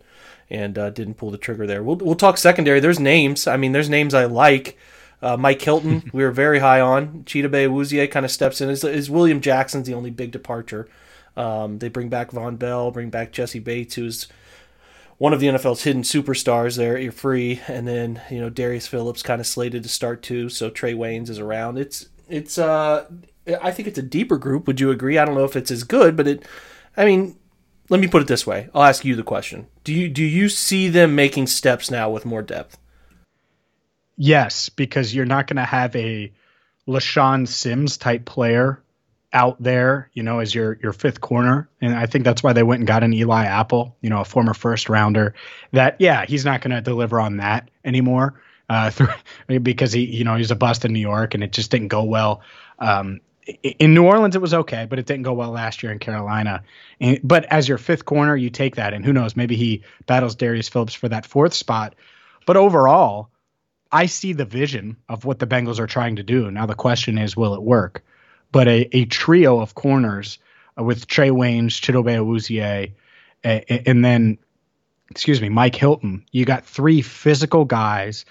[0.48, 1.82] and uh, didn't pull the trigger there.
[1.82, 2.80] We'll, we'll talk secondary.
[2.80, 3.48] There's names.
[3.48, 4.78] I mean, there's names I like.
[5.24, 7.24] Uh, Mike Hilton, we were very high on.
[7.24, 8.70] Chidobe Awuzie kind of steps in.
[8.70, 10.88] Is, is William Jackson's the only big departure?
[11.36, 14.28] Um, they bring back Vonn Bell, bring back Jessie Bates, who's
[15.22, 16.98] one of the NFL's hidden superstars there.
[16.98, 20.50] You're free, and then you know Darius Phillips kind of slated to start too.
[20.50, 21.78] So Trae Waynes is around.
[21.78, 23.06] It's it's uh
[23.62, 24.66] I think it's a deeper group.
[24.66, 25.20] Would you agree?
[25.20, 26.48] I don't know if it's as good, but it.
[26.98, 27.38] I mean,
[27.88, 28.70] let me put it this way.
[28.74, 29.68] I'll ask you the question.
[29.84, 32.80] Do you do you see them making steps now with more depth?
[34.18, 36.34] Yes, because you're not going to have a
[36.88, 38.81] LeShaun Sims type player
[39.34, 42.64] out there, you know, as your your fifth corner, and I think that's why they
[42.64, 45.34] went and got an Eli Apple, you know, a former first rounder.
[45.72, 50.24] That yeah, he's not going to deliver on that anymore, uh, through, because he you
[50.24, 52.42] know he's a bust in New York, and it just didn't go well.
[52.80, 53.22] Um,
[53.64, 56.64] in New Orleans, it was okay, but it didn't go well last year in Carolina.
[57.00, 60.36] And, but as your fifth corner, you take that, and who knows, maybe he battles
[60.36, 61.96] Darius Phillips for that fourth spot.
[62.46, 63.30] But overall,
[63.92, 66.50] I see the vision of what the Bengals are trying to do.
[66.52, 68.04] Now the question is, will it work?
[68.52, 70.40] But a, a trio of corners
[70.78, 72.94] uh, with Trae Waynes, Chidobe Awuzie,
[73.44, 73.48] uh,
[73.88, 74.38] and then,
[75.10, 76.26] excuse me, Mike Hilton.
[76.32, 78.26] You got three physical guys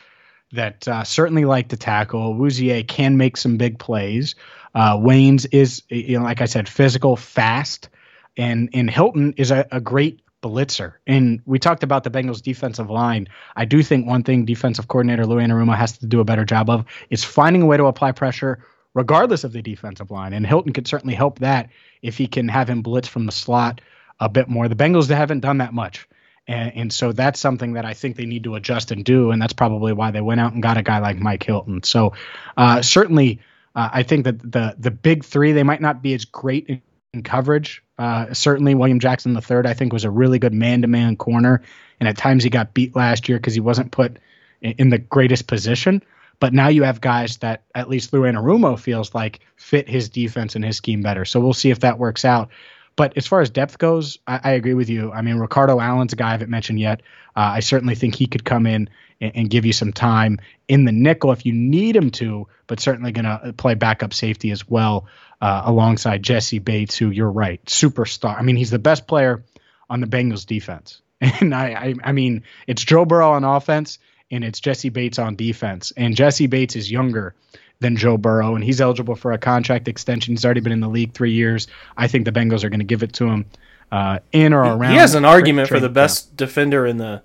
[0.52, 2.34] that uh, certainly like to tackle.
[2.34, 4.34] Awuzie can make some big plays.
[4.74, 7.88] Uh, Waynes is, you know, like I said, physical, fast,
[8.36, 10.94] and and Hilton is a, a great blitzer.
[11.06, 13.28] And we talked about the Bengals defensive line.
[13.56, 16.70] I do think one thing defensive coordinator Lou Anarumo has to do a better job
[16.70, 18.64] of is finding a way to apply pressure
[18.94, 20.32] regardless of the defensive line.
[20.32, 21.70] And Hilton could certainly help that
[22.02, 23.80] if he can have him blitz from the slot
[24.18, 24.68] a bit more.
[24.68, 26.08] The Bengals haven't done that much.
[26.46, 29.30] And, and, so that's something that I think they need to adjust and do.
[29.30, 31.82] And that's probably why they went out and got a guy like Mike Hilton.
[31.82, 32.14] So
[32.56, 33.40] uh, certainly,
[33.74, 36.82] uh, I think that the the big three they might not be as great in,
[37.12, 37.84] in coverage.
[37.98, 41.62] Uh, certainly, William Jackson third I think was a really good man to man corner,
[42.00, 44.18] and at times he got beat last year because he wasn't put
[44.60, 46.02] in, in the greatest position.
[46.40, 50.56] But now you have guys that at least Lou Anarumo feels like fit his defense
[50.56, 51.24] and his scheme better.
[51.26, 52.48] So we'll see if that works out.
[52.96, 55.12] But as far as depth goes, I, I agree with you.
[55.12, 57.02] I mean, Ricardo Allen's a guy I haven't mentioned yet.
[57.36, 58.88] Uh, I certainly think he could come in
[59.20, 62.80] and, and, give you some time in the nickel if you need him to, but
[62.80, 65.06] certainly going to play backup safety as well
[65.40, 68.36] uh, alongside Jessie Bates, who you're right, superstar.
[68.36, 69.44] I mean, he's the best player
[69.88, 71.02] on the Bengals defense.
[71.22, 73.98] And I, I, I mean, it's Joe Burrow on offense
[74.30, 75.92] and it's Jessie Bates on defense.
[75.96, 77.34] And Jessie Bates is younger
[77.80, 80.32] than Joe Burrow, and he's eligible for a contract extension.
[80.32, 81.66] He's already been in the league three years.
[81.96, 83.46] I think the Bengals are going to give it to him
[83.90, 84.92] uh, in or around.
[84.92, 87.22] He has an argument for the best defender in the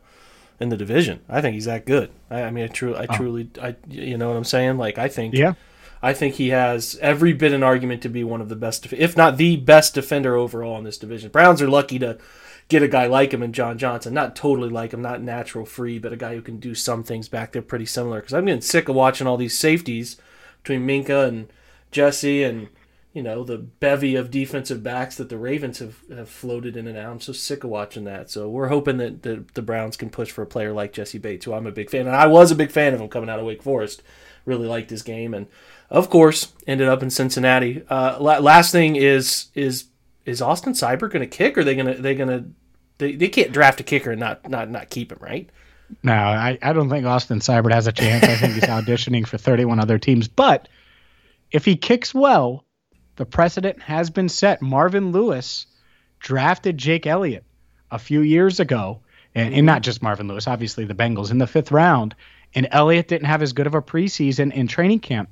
[0.59, 1.19] in the division.
[1.27, 2.11] I think he's that good.
[2.29, 3.17] I, I mean, I truly, I oh.
[3.17, 4.77] truly, I, you know what I'm saying?
[4.77, 5.53] Like, I think, yeah,
[6.01, 9.17] I think he has every bit an argument to be one of the best, if
[9.17, 11.29] not the best defender overall in this division.
[11.29, 12.17] Browns are lucky to
[12.67, 14.13] get a guy like him and John Johnson.
[14.13, 17.29] Not totally like him, not natural free, but a guy who can do some things
[17.29, 18.19] back there pretty similar.
[18.19, 20.17] Because I'm getting sick of watching all these safeties
[20.63, 21.47] between Minkah and
[21.91, 22.69] Jessie and
[23.13, 26.97] you know the bevy of defensive backs that the Ravens have, have floated in and
[26.97, 27.11] out.
[27.11, 28.29] I'm so sick of watching that.
[28.29, 31.45] So we're hoping that the, the Browns can push for a player like Jessie Bates,
[31.45, 33.39] who I'm a big fan, and I was a big fan of him coming out
[33.39, 34.03] of Wake Forest.
[34.43, 35.47] Really liked his game, and
[35.89, 37.83] of course ended up in Cincinnati.
[37.89, 39.85] Uh, last thing is is
[40.25, 41.57] is Austin Seibert going to kick?
[41.57, 42.45] Or are they going to they going to
[42.97, 45.49] they, they can't draft a kicker and not not not keep him, right?
[46.01, 48.23] No, I, I don't think Austin Seibert has a chance.
[48.23, 50.27] I think he's auditioning for 31 other teams.
[50.27, 50.67] But
[51.51, 52.65] if he kicks well,
[53.17, 54.61] the precedent has been set.
[54.61, 55.67] Marvin Lewis
[56.19, 57.45] drafted Jake Elliott
[57.91, 59.01] a few years ago,
[59.35, 62.15] and, and not just Marvin Lewis, obviously the Bengals in the fifth round.
[62.55, 65.29] And Elliott didn't have as good of a preseason in training camp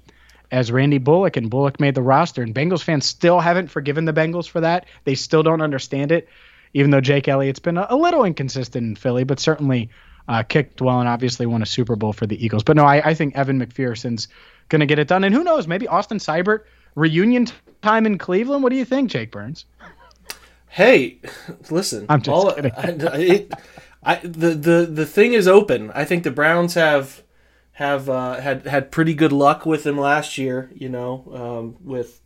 [0.53, 2.43] as Randy Bullock, and Bullock made the roster.
[2.43, 4.85] And Bengals fans still haven't forgiven the Bengals for that.
[5.03, 6.29] They still don't understand it,
[6.75, 9.89] even though Jake Elliott's been a, a little inconsistent in Philly, but certainly
[10.27, 12.63] uh, kicked well and obviously won a Super Bowl for the Eagles.
[12.63, 14.27] But no, I, I think Evan McPherson's
[14.69, 15.23] going to get it done.
[15.23, 17.47] And who knows, maybe Austin Seibert reunion
[17.81, 18.61] time in Cleveland.
[18.61, 19.65] What do you think, Jake Burns?
[20.67, 21.19] Hey,
[21.71, 22.05] listen.
[22.09, 22.71] I'm just all, kidding.
[22.77, 23.51] I, it,
[24.03, 25.89] I, the the the thing is open.
[25.95, 27.22] I think the Browns have
[27.73, 30.71] have uh, had had pretty good luck with him last year.
[30.73, 32.21] You know, um, with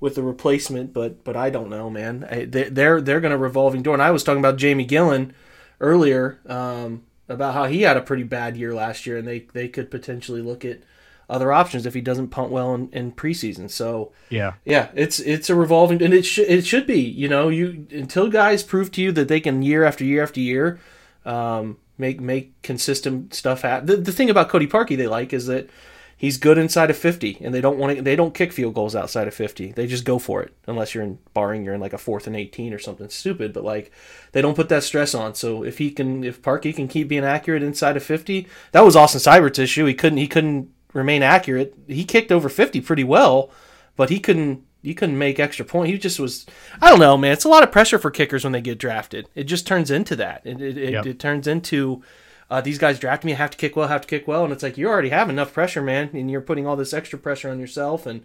[0.00, 2.26] with the replacement, but but I don't know, man.
[2.30, 3.94] I, they, they're they're going to revolving door.
[3.94, 5.32] And I was talking about Jamie Gillan
[5.80, 9.68] earlier um, about how he had a pretty bad year last year, and they they
[9.68, 10.80] could potentially look at
[11.28, 13.68] other options if he doesn't punt well in, in preseason.
[13.68, 14.52] So Yeah.
[14.64, 17.00] yeah, it's it's a revolving, and it should it should be.
[17.00, 20.38] You know, you until guys prove to you that they can year after year after
[20.40, 20.78] year
[21.24, 23.86] um, make make consistent stuff happen.
[23.86, 25.68] The, the thing about Cody Parkey they like is that
[26.16, 28.96] he's good inside of 50 and they don't want to they don't kick field goals
[28.96, 31.92] outside of 50 they just go for it unless you're in barring you're in like
[31.92, 33.92] a fourth and 18 or something stupid but like
[34.32, 35.34] they don't put that stress on.
[35.34, 38.96] So if he can if Parkey can keep being accurate inside of 50 that was
[38.96, 39.84] Austin Seibert's issue.
[39.84, 41.74] He couldn't he couldn't remain accurate.
[41.86, 43.50] He kicked over 50 pretty well
[43.96, 46.46] but he couldn't he couldn't make extra point he just was
[46.80, 49.28] I don't know man it's a lot of pressure for kickers when they get drafted
[49.34, 51.06] it just turns into that it, it, it, Yep.
[51.06, 52.02] it turns into
[52.48, 54.52] uh, these guys draft me, I have to kick well, have to kick well, and
[54.52, 57.50] it's like you already have enough pressure, man, and you're putting all this extra pressure
[57.50, 58.24] on yourself, and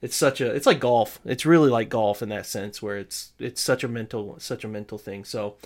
[0.00, 1.20] it's such a, it's like golf.
[1.24, 4.68] It's really like golf in that sense, where it's it's such a mental, such a
[4.68, 5.22] mental thing.
[5.24, 5.56] So,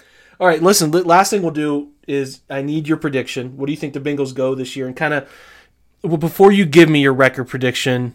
[0.41, 3.57] all right, listen, last thing we'll do is I need your prediction.
[3.57, 5.31] What do you think the Bengals go this year, and kind of,
[6.03, 8.15] well, before you give me your record prediction.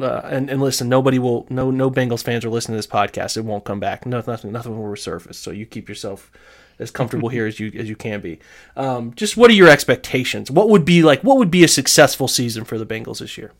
[0.00, 3.36] Uh, and, and listen, nobody will no no Bengals fans are listening to this podcast.
[3.36, 4.04] It won't come back.
[4.04, 5.36] No, nothing nothing will resurface.
[5.36, 6.30] So you keep yourself
[6.78, 8.38] as comfortable here as you as you can be.
[8.76, 10.50] Um, just what are your expectations?
[10.50, 11.22] What would be like?
[11.22, 13.52] What would be a successful season for the Bengals this year?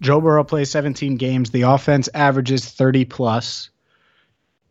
[0.00, 1.50] Joe Burrow plays 17 games.
[1.50, 3.70] The offense averages 30 plus,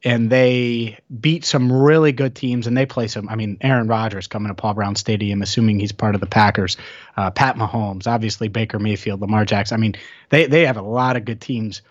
[0.03, 2.67] and they beat some really good teams.
[2.67, 3.29] And they play some.
[3.29, 6.77] I mean, Aaron Rodgers coming to Paul Brown Stadium, assuming he's part of the Packers.
[7.15, 9.75] Uh, Pat Mahomes, obviously Baker Mayfield, Lamar Jackson.
[9.75, 9.95] I mean,
[10.29, 11.81] they they have a lot of good teams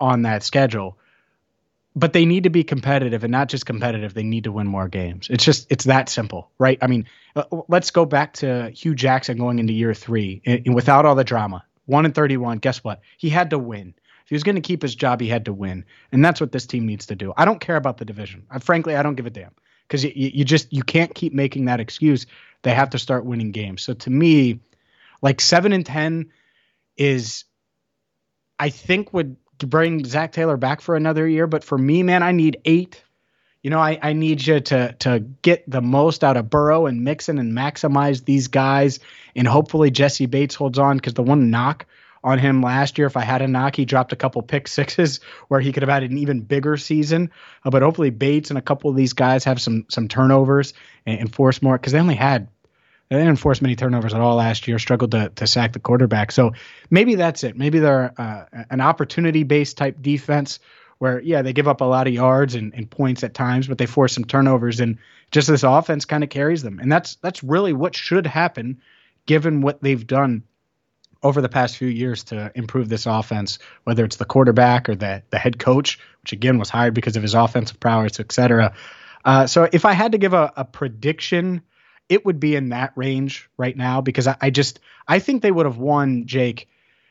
[0.00, 0.96] on that schedule.
[1.96, 4.14] But they need to be competitive, and not just competitive.
[4.14, 5.26] They need to win more games.
[5.28, 6.78] It's just it's that simple, right?
[6.80, 11.04] I mean, uh, let's go back to Hue Jackson going into year three, and, without
[11.04, 13.94] all the drama one and 31 guess what he had to win
[14.30, 16.66] he was going to keep his job he had to win and that's what this
[16.66, 17.34] team needs to do.
[17.36, 18.46] I don't care about the division.
[18.50, 19.50] I, frankly i don't give a damn
[19.86, 22.26] because you, you just you can't keep making that excuse.
[22.62, 23.82] They have to start winning games.
[23.82, 24.60] So to me
[25.20, 26.30] like 7 and 10
[26.96, 27.44] is
[28.58, 32.32] i think would bring Zac Taylor back for another year but for me man i
[32.32, 33.02] need eight.
[33.62, 37.04] You know, I, I need you to to get the most out of Burrow and
[37.04, 39.00] Mixon and maximize these guys,
[39.36, 41.84] and hopefully Jessie Bates holds on because the one knock
[42.22, 45.20] on him last year, if I had a knock, he dropped a couple pick sixes
[45.48, 47.30] where he could have had an even bigger season.
[47.64, 50.74] Uh, but hopefully Bates and a couple of these guys have some some turnovers
[51.06, 52.48] and, and force more because they only had
[53.08, 54.78] they didn't force many turnovers at all last year.
[54.78, 56.30] Struggled to to sack the quarterback.
[56.32, 56.52] So
[56.90, 57.56] maybe that's it.
[57.56, 60.60] Maybe they're uh, an opportunity based type defense
[60.98, 63.78] where yeah they give up a lot of yards and, and points at times, but
[63.78, 64.98] they force some turnovers and
[65.30, 66.78] just this offense kind of carries them.
[66.78, 68.82] And that's that's really what should happen,
[69.26, 70.44] given what they've done
[71.22, 75.22] over the past few years to improve this offense, whether it's the quarterback or the
[75.30, 78.74] the head coach, which again was hired because of his offensive prowess, et cetera.
[79.24, 81.62] Uh, so if I had to give a, a prediction,
[82.08, 85.52] it would be in that range right now because I, I just I think they
[85.52, 86.68] would have won, Jake.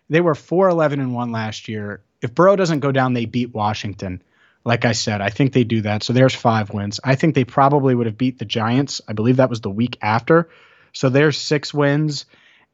[0.09, 2.01] They were 4 11 and 1 last year.
[2.21, 4.23] If Burrow doesn't go down, they beat Washington.
[4.65, 6.03] Like I said, I think they do that.
[6.03, 6.99] So there's five wins.
[7.03, 9.01] I think they probably would have beat the Giants.
[9.07, 10.49] I believe that was the week after.
[10.91, 12.25] So there's six wins.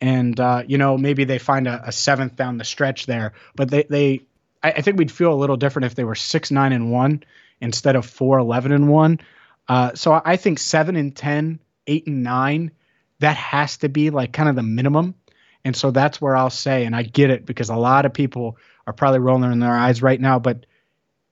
[0.02, 3.34] And, uh, you know, maybe they find a, a, seventh down the stretch there.
[3.56, 4.22] But they, they
[4.62, 7.24] I, I, think we'd feel a little different if they were 6 9 and 1
[7.62, 9.20] instead of 4 11 and 1.
[9.68, 12.72] Uh, so I think 7 and ten, eight and 9,
[13.20, 15.16] that has to be like kind of the minimum.
[15.64, 18.58] And so that's where I'll say, and I get it because a lot of people
[18.86, 20.38] are probably rolling in their eyes right now.
[20.38, 20.66] But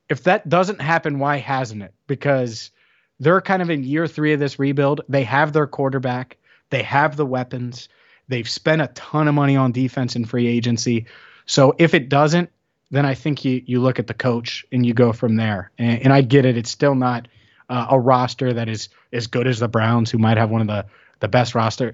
[0.10, 1.94] if that doesn't happen, why hasn't it?
[2.08, 2.72] Because
[3.20, 5.02] they're kind of in year three of this rebuild.
[5.08, 6.38] They have their quarterback,
[6.72, 7.90] they have the weapons,
[8.34, 11.06] they've spent a ton of money on defense and free agency.
[11.46, 12.50] So if it doesn't,
[12.90, 15.72] then I think you you look at the coach and you go from there.
[15.78, 17.28] And, and I get it; it's still not
[17.70, 20.68] uh, a roster that is as good as the Browns, who might have one of
[20.68, 20.86] the
[21.20, 21.94] the best roster.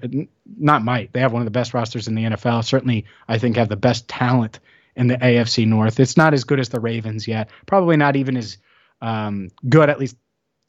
[0.58, 2.64] Not might they have one of the best rosters in the NFL.
[2.64, 4.60] Certainly, I think have the best talent
[4.96, 6.00] in the AFC North.
[6.00, 7.50] It's not as good as the Ravens yet.
[7.66, 8.56] Probably not even as
[9.02, 10.16] um, good, at least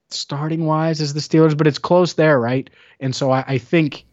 [0.09, 2.69] starting wise, as the Steelers, but it's close there, right?
[2.99, 4.05] And so I, I think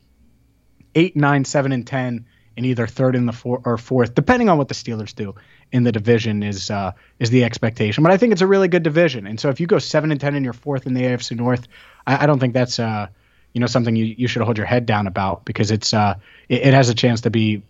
[0.98, 2.26] eight, nine, seven, and ten,
[2.56, 5.34] and either third in the four or fourth, depending on what the Steelers do
[5.70, 8.02] in the division, is uh, is the expectation.
[8.02, 10.20] But I think it's a really good division, and so if you go seven and
[10.20, 11.68] ten and you're fourth in the AFC North,
[12.06, 13.06] I, I don't think that's uh,
[13.52, 16.14] you know something you, you should hold your head down about because it's uh
[16.48, 17.62] it, it has a chance to be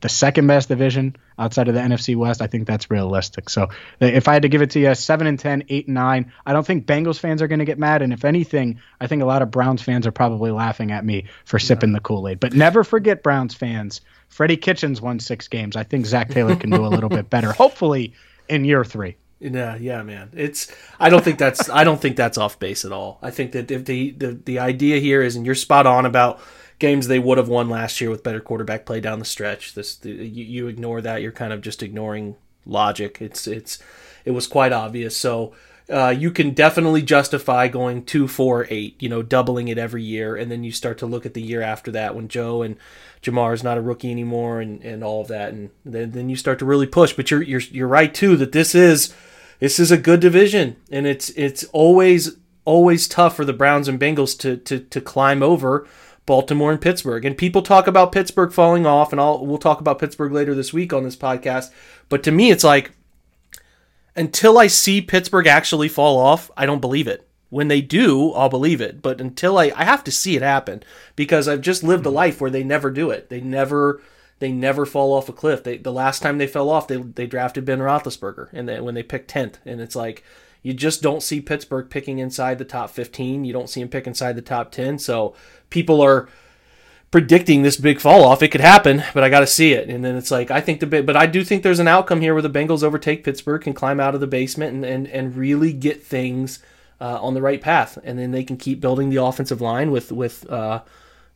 [0.00, 2.40] the second best division outside of the NFC West.
[2.40, 3.50] I think that's realistic.
[3.50, 3.68] So
[4.00, 6.52] if I had to give it to you, seven and 10, 8 and nine, I
[6.52, 8.02] don't think Bengals fans are going to get mad.
[8.02, 11.26] And if anything, I think a lot of Browns fans are probably laughing at me
[11.44, 12.40] for sipping the Kool Aid.
[12.40, 15.76] But never forget, Browns fans, Freddie Kitchens won six games.
[15.76, 17.52] I think Zac Taylor can do a little bit better.
[17.58, 18.14] Hopefully
[18.48, 19.16] in year three.
[19.40, 20.30] Yeah, yeah, man.
[20.34, 23.18] It's I don't think that's I don't think that's off base at all.
[23.22, 26.40] I think that if the the, the idea here is and you're spot on about
[26.78, 29.74] games they would have won last year with better quarterback play down the stretch.
[29.74, 33.18] This the, you, you ignore that, you're kind of just ignoring logic.
[33.20, 33.78] It's it's
[34.24, 35.16] it was quite obvious.
[35.16, 35.54] So
[35.90, 39.02] uh, you can definitely justify going two, four, eight.
[39.02, 41.62] You know, doubling it every year, and then you start to look at the year
[41.62, 42.76] after that when Joe and
[43.22, 46.36] Ja'Marr is not a rookie anymore, and, and all of that, and then, then you
[46.36, 47.12] start to really push.
[47.12, 49.14] But you're you're you're right too that this is
[49.60, 53.98] this is a good division, and it's it's always always tough for the Browns and
[53.98, 55.86] Bengals to to to climb over
[56.28, 57.24] Baltimore and Pittsburgh.
[57.24, 60.74] And people talk about Pittsburgh falling off, and I'll we'll talk about Pittsburgh later this
[60.74, 61.72] week on this podcast.
[62.10, 62.92] But to me, it's like
[64.14, 67.26] until I see Pittsburgh actually fall off, I don't believe it.
[67.48, 69.00] When they do, I'll believe it.
[69.00, 70.82] But until I I have to see it happen
[71.16, 72.16] because I've just lived a hmm.
[72.16, 73.30] life where they never do it.
[73.30, 74.02] They never
[74.38, 75.64] they never fall off a cliff.
[75.64, 78.94] They the last time they fell off, they they drafted Ben Roethlisberger, and then when
[78.94, 80.22] they picked tenth, and it's like
[80.62, 83.44] you just don't see Pittsburgh picking inside the top fifteen.
[83.44, 84.98] You don't see them pick inside the top ten.
[84.98, 85.34] So
[85.70, 86.28] people are
[87.10, 88.42] predicting this big fall off.
[88.42, 89.88] It could happen, but I got to see it.
[89.88, 92.20] And then it's like I think the bit, but I do think there's an outcome
[92.20, 95.36] here where the Bengals overtake Pittsburgh, and climb out of the basement, and and, and
[95.36, 96.58] really get things
[97.00, 100.12] uh, on the right path, and then they can keep building the offensive line with
[100.12, 100.48] with.
[100.50, 100.82] Uh,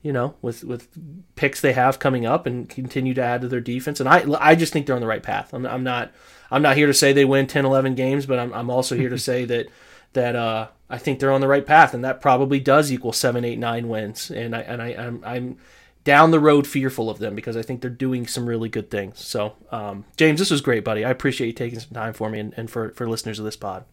[0.05, 0.89] you know, with with
[1.37, 4.01] picks they have coming up and continue to add to their defense.
[4.01, 5.55] And I I just think they're on the right path.
[5.55, 6.11] I'm, I'm not
[6.53, 9.09] I'm not here to say they win 10, 11 games, but I'm I'm also here
[9.09, 9.69] to say that
[10.13, 13.45] that uh, I think they're on the right path, and that probably does equal seven,
[13.45, 14.31] eight, nine wins.
[14.31, 15.59] And I and I I'm, I'm
[16.05, 19.21] down the road fearful of them because I think they're doing some really good things.
[19.21, 21.05] So um, James, this was great, buddy.
[21.05, 23.57] I appreciate you taking some time for me and, and for for listeners of this
[23.57, 23.85] pod.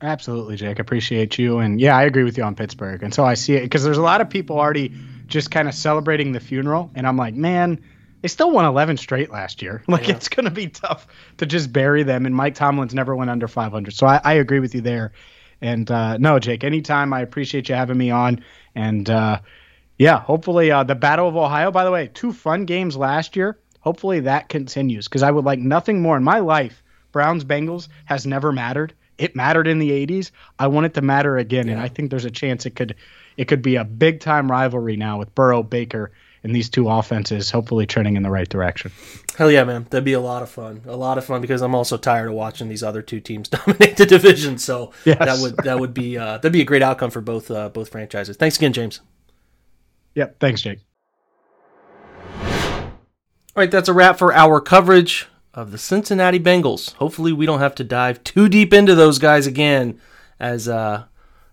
[0.00, 0.78] Absolutely, Jake.
[0.78, 1.58] Appreciate you.
[1.58, 3.02] And yeah, I agree with you on Pittsburgh.
[3.02, 4.92] And so I see it because there's a lot of people already
[5.26, 6.90] just kind of celebrating the funeral.
[6.94, 7.82] And I'm like, man,
[8.22, 9.82] they still won 11 straight last year.
[9.88, 10.16] Like, yeah.
[10.16, 11.06] it's going to be tough
[11.38, 12.26] to just bury them.
[12.26, 13.94] And Mike Tomlin's never went under 500.
[13.94, 15.12] So I, I agree with you there.
[15.60, 18.44] And uh, no, Jake, anytime I appreciate you having me on.
[18.74, 19.40] And uh,
[19.98, 23.58] yeah, hopefully uh, the Battle of Ohio, by the way, two fun games last year.
[23.80, 26.82] Hopefully that continues because I would like nothing more in my life.
[27.12, 28.92] Browns Bengals has never mattered.
[29.16, 30.30] It mattered in the 80s.
[30.58, 31.66] I want it to matter again.
[31.66, 31.74] Yeah.
[31.74, 32.94] And I think there's a chance it could
[33.36, 36.12] it could be a big time rivalry now with Burrow, Baker,
[36.42, 38.92] and these two offenses hopefully turning in the right direction.
[39.36, 39.86] Hell yeah, man.
[39.90, 40.82] That'd be a lot of fun.
[40.86, 43.96] A lot of fun because I'm also tired of watching these other two teams dominate
[43.96, 44.58] the division.
[44.58, 45.18] So yes.
[45.18, 47.90] that would that would be uh, that'd be a great outcome for both uh, both
[47.90, 48.36] franchises.
[48.36, 49.00] Thanks again, James.
[50.14, 50.80] Yep, thanks, Jake.
[53.58, 56.94] All right, that's a wrap for our coverage of the Cincinnati Bengals.
[56.94, 60.00] Hopefully, we don't have to dive too deep into those guys again
[60.38, 61.04] as uh,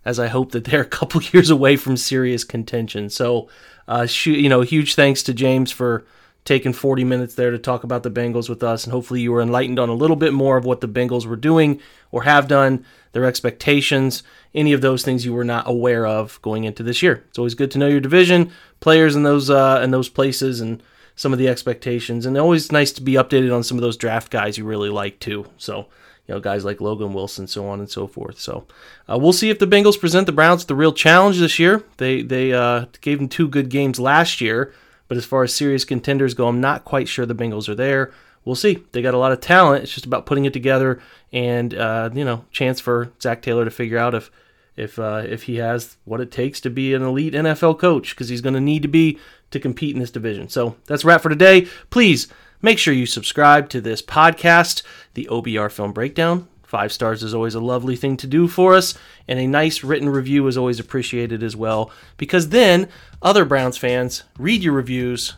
[0.03, 3.09] as I hope that they're a couple years away from serious contention.
[3.09, 3.49] So,
[3.88, 6.05] uh, you know, huge thanks to James for
[6.45, 9.41] taking 40 minutes there to talk about the Bengals with us, and hopefully you were
[9.41, 11.81] enlightened on a little bit more of what the Bengals were doing
[12.11, 14.21] or have done, their expectations,
[14.53, 17.23] any of those things you were not aware of going into this year.
[17.29, 20.83] It's always good to know your division, players in those uh, in those places, and
[21.15, 24.31] some of the expectations, and always nice to be updated on some of those draft
[24.31, 25.47] guys you really like too.
[25.57, 25.88] So
[26.28, 28.39] you know, guys like Logan Wilson, so on and so forth.
[28.39, 28.65] So
[29.09, 31.84] uh, we'll see if the Bengals present the Browns the real challenge this year.
[31.97, 34.73] They they uh, gave them two good games last year,
[35.07, 38.11] but as far as serious contenders go, I'm not quite sure the Bengals are there.
[38.43, 38.84] We'll see.
[38.91, 39.84] They got a lot of talent.
[39.84, 41.01] It's just about putting it together,
[41.32, 44.32] and uh, you know, chance for Zac Taylor to figure out if
[44.76, 48.30] if uh, if he has what it takes to be an elite NFL coach, because
[48.30, 49.19] he's going to need to be
[49.51, 50.49] to compete in this division.
[50.49, 51.67] So that's a wrap for today.
[51.89, 52.28] Please
[52.62, 54.82] Make sure you subscribe to this podcast,
[55.14, 56.47] the OBR Film Breakdown.
[56.64, 58.95] Five stars is always a lovely thing to do for us,
[59.28, 62.89] and a nice written review is always appreciated as well, because then
[63.22, 65.36] other Browns fans read your reviews,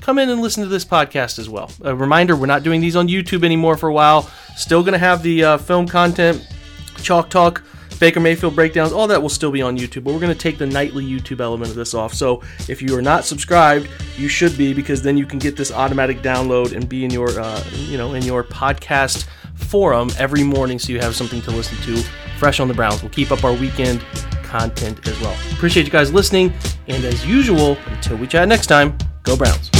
[0.00, 1.70] come in and listen to this podcast as well.
[1.82, 4.30] A reminder we're not doing these on YouTube anymore for a while.
[4.56, 6.46] Still going to have the uh, film content,
[7.02, 7.62] Chalk Talk
[8.00, 10.56] Baker Mayfield breakdowns, all that will still be on YouTube, but we're going to take
[10.56, 12.14] the nightly YouTube element of this off.
[12.14, 15.70] So if you are not subscribed, you should be because then you can get this
[15.70, 20.78] automatic download and be in your, uh, you know, in your podcast forum every morning,
[20.78, 22.02] so you have something to listen to
[22.38, 23.02] fresh on the Browns.
[23.02, 24.00] We'll keep up our weekend
[24.44, 25.36] content as well.
[25.52, 26.54] Appreciate you guys listening,
[26.88, 29.79] and as usual, until we chat next time, go Browns.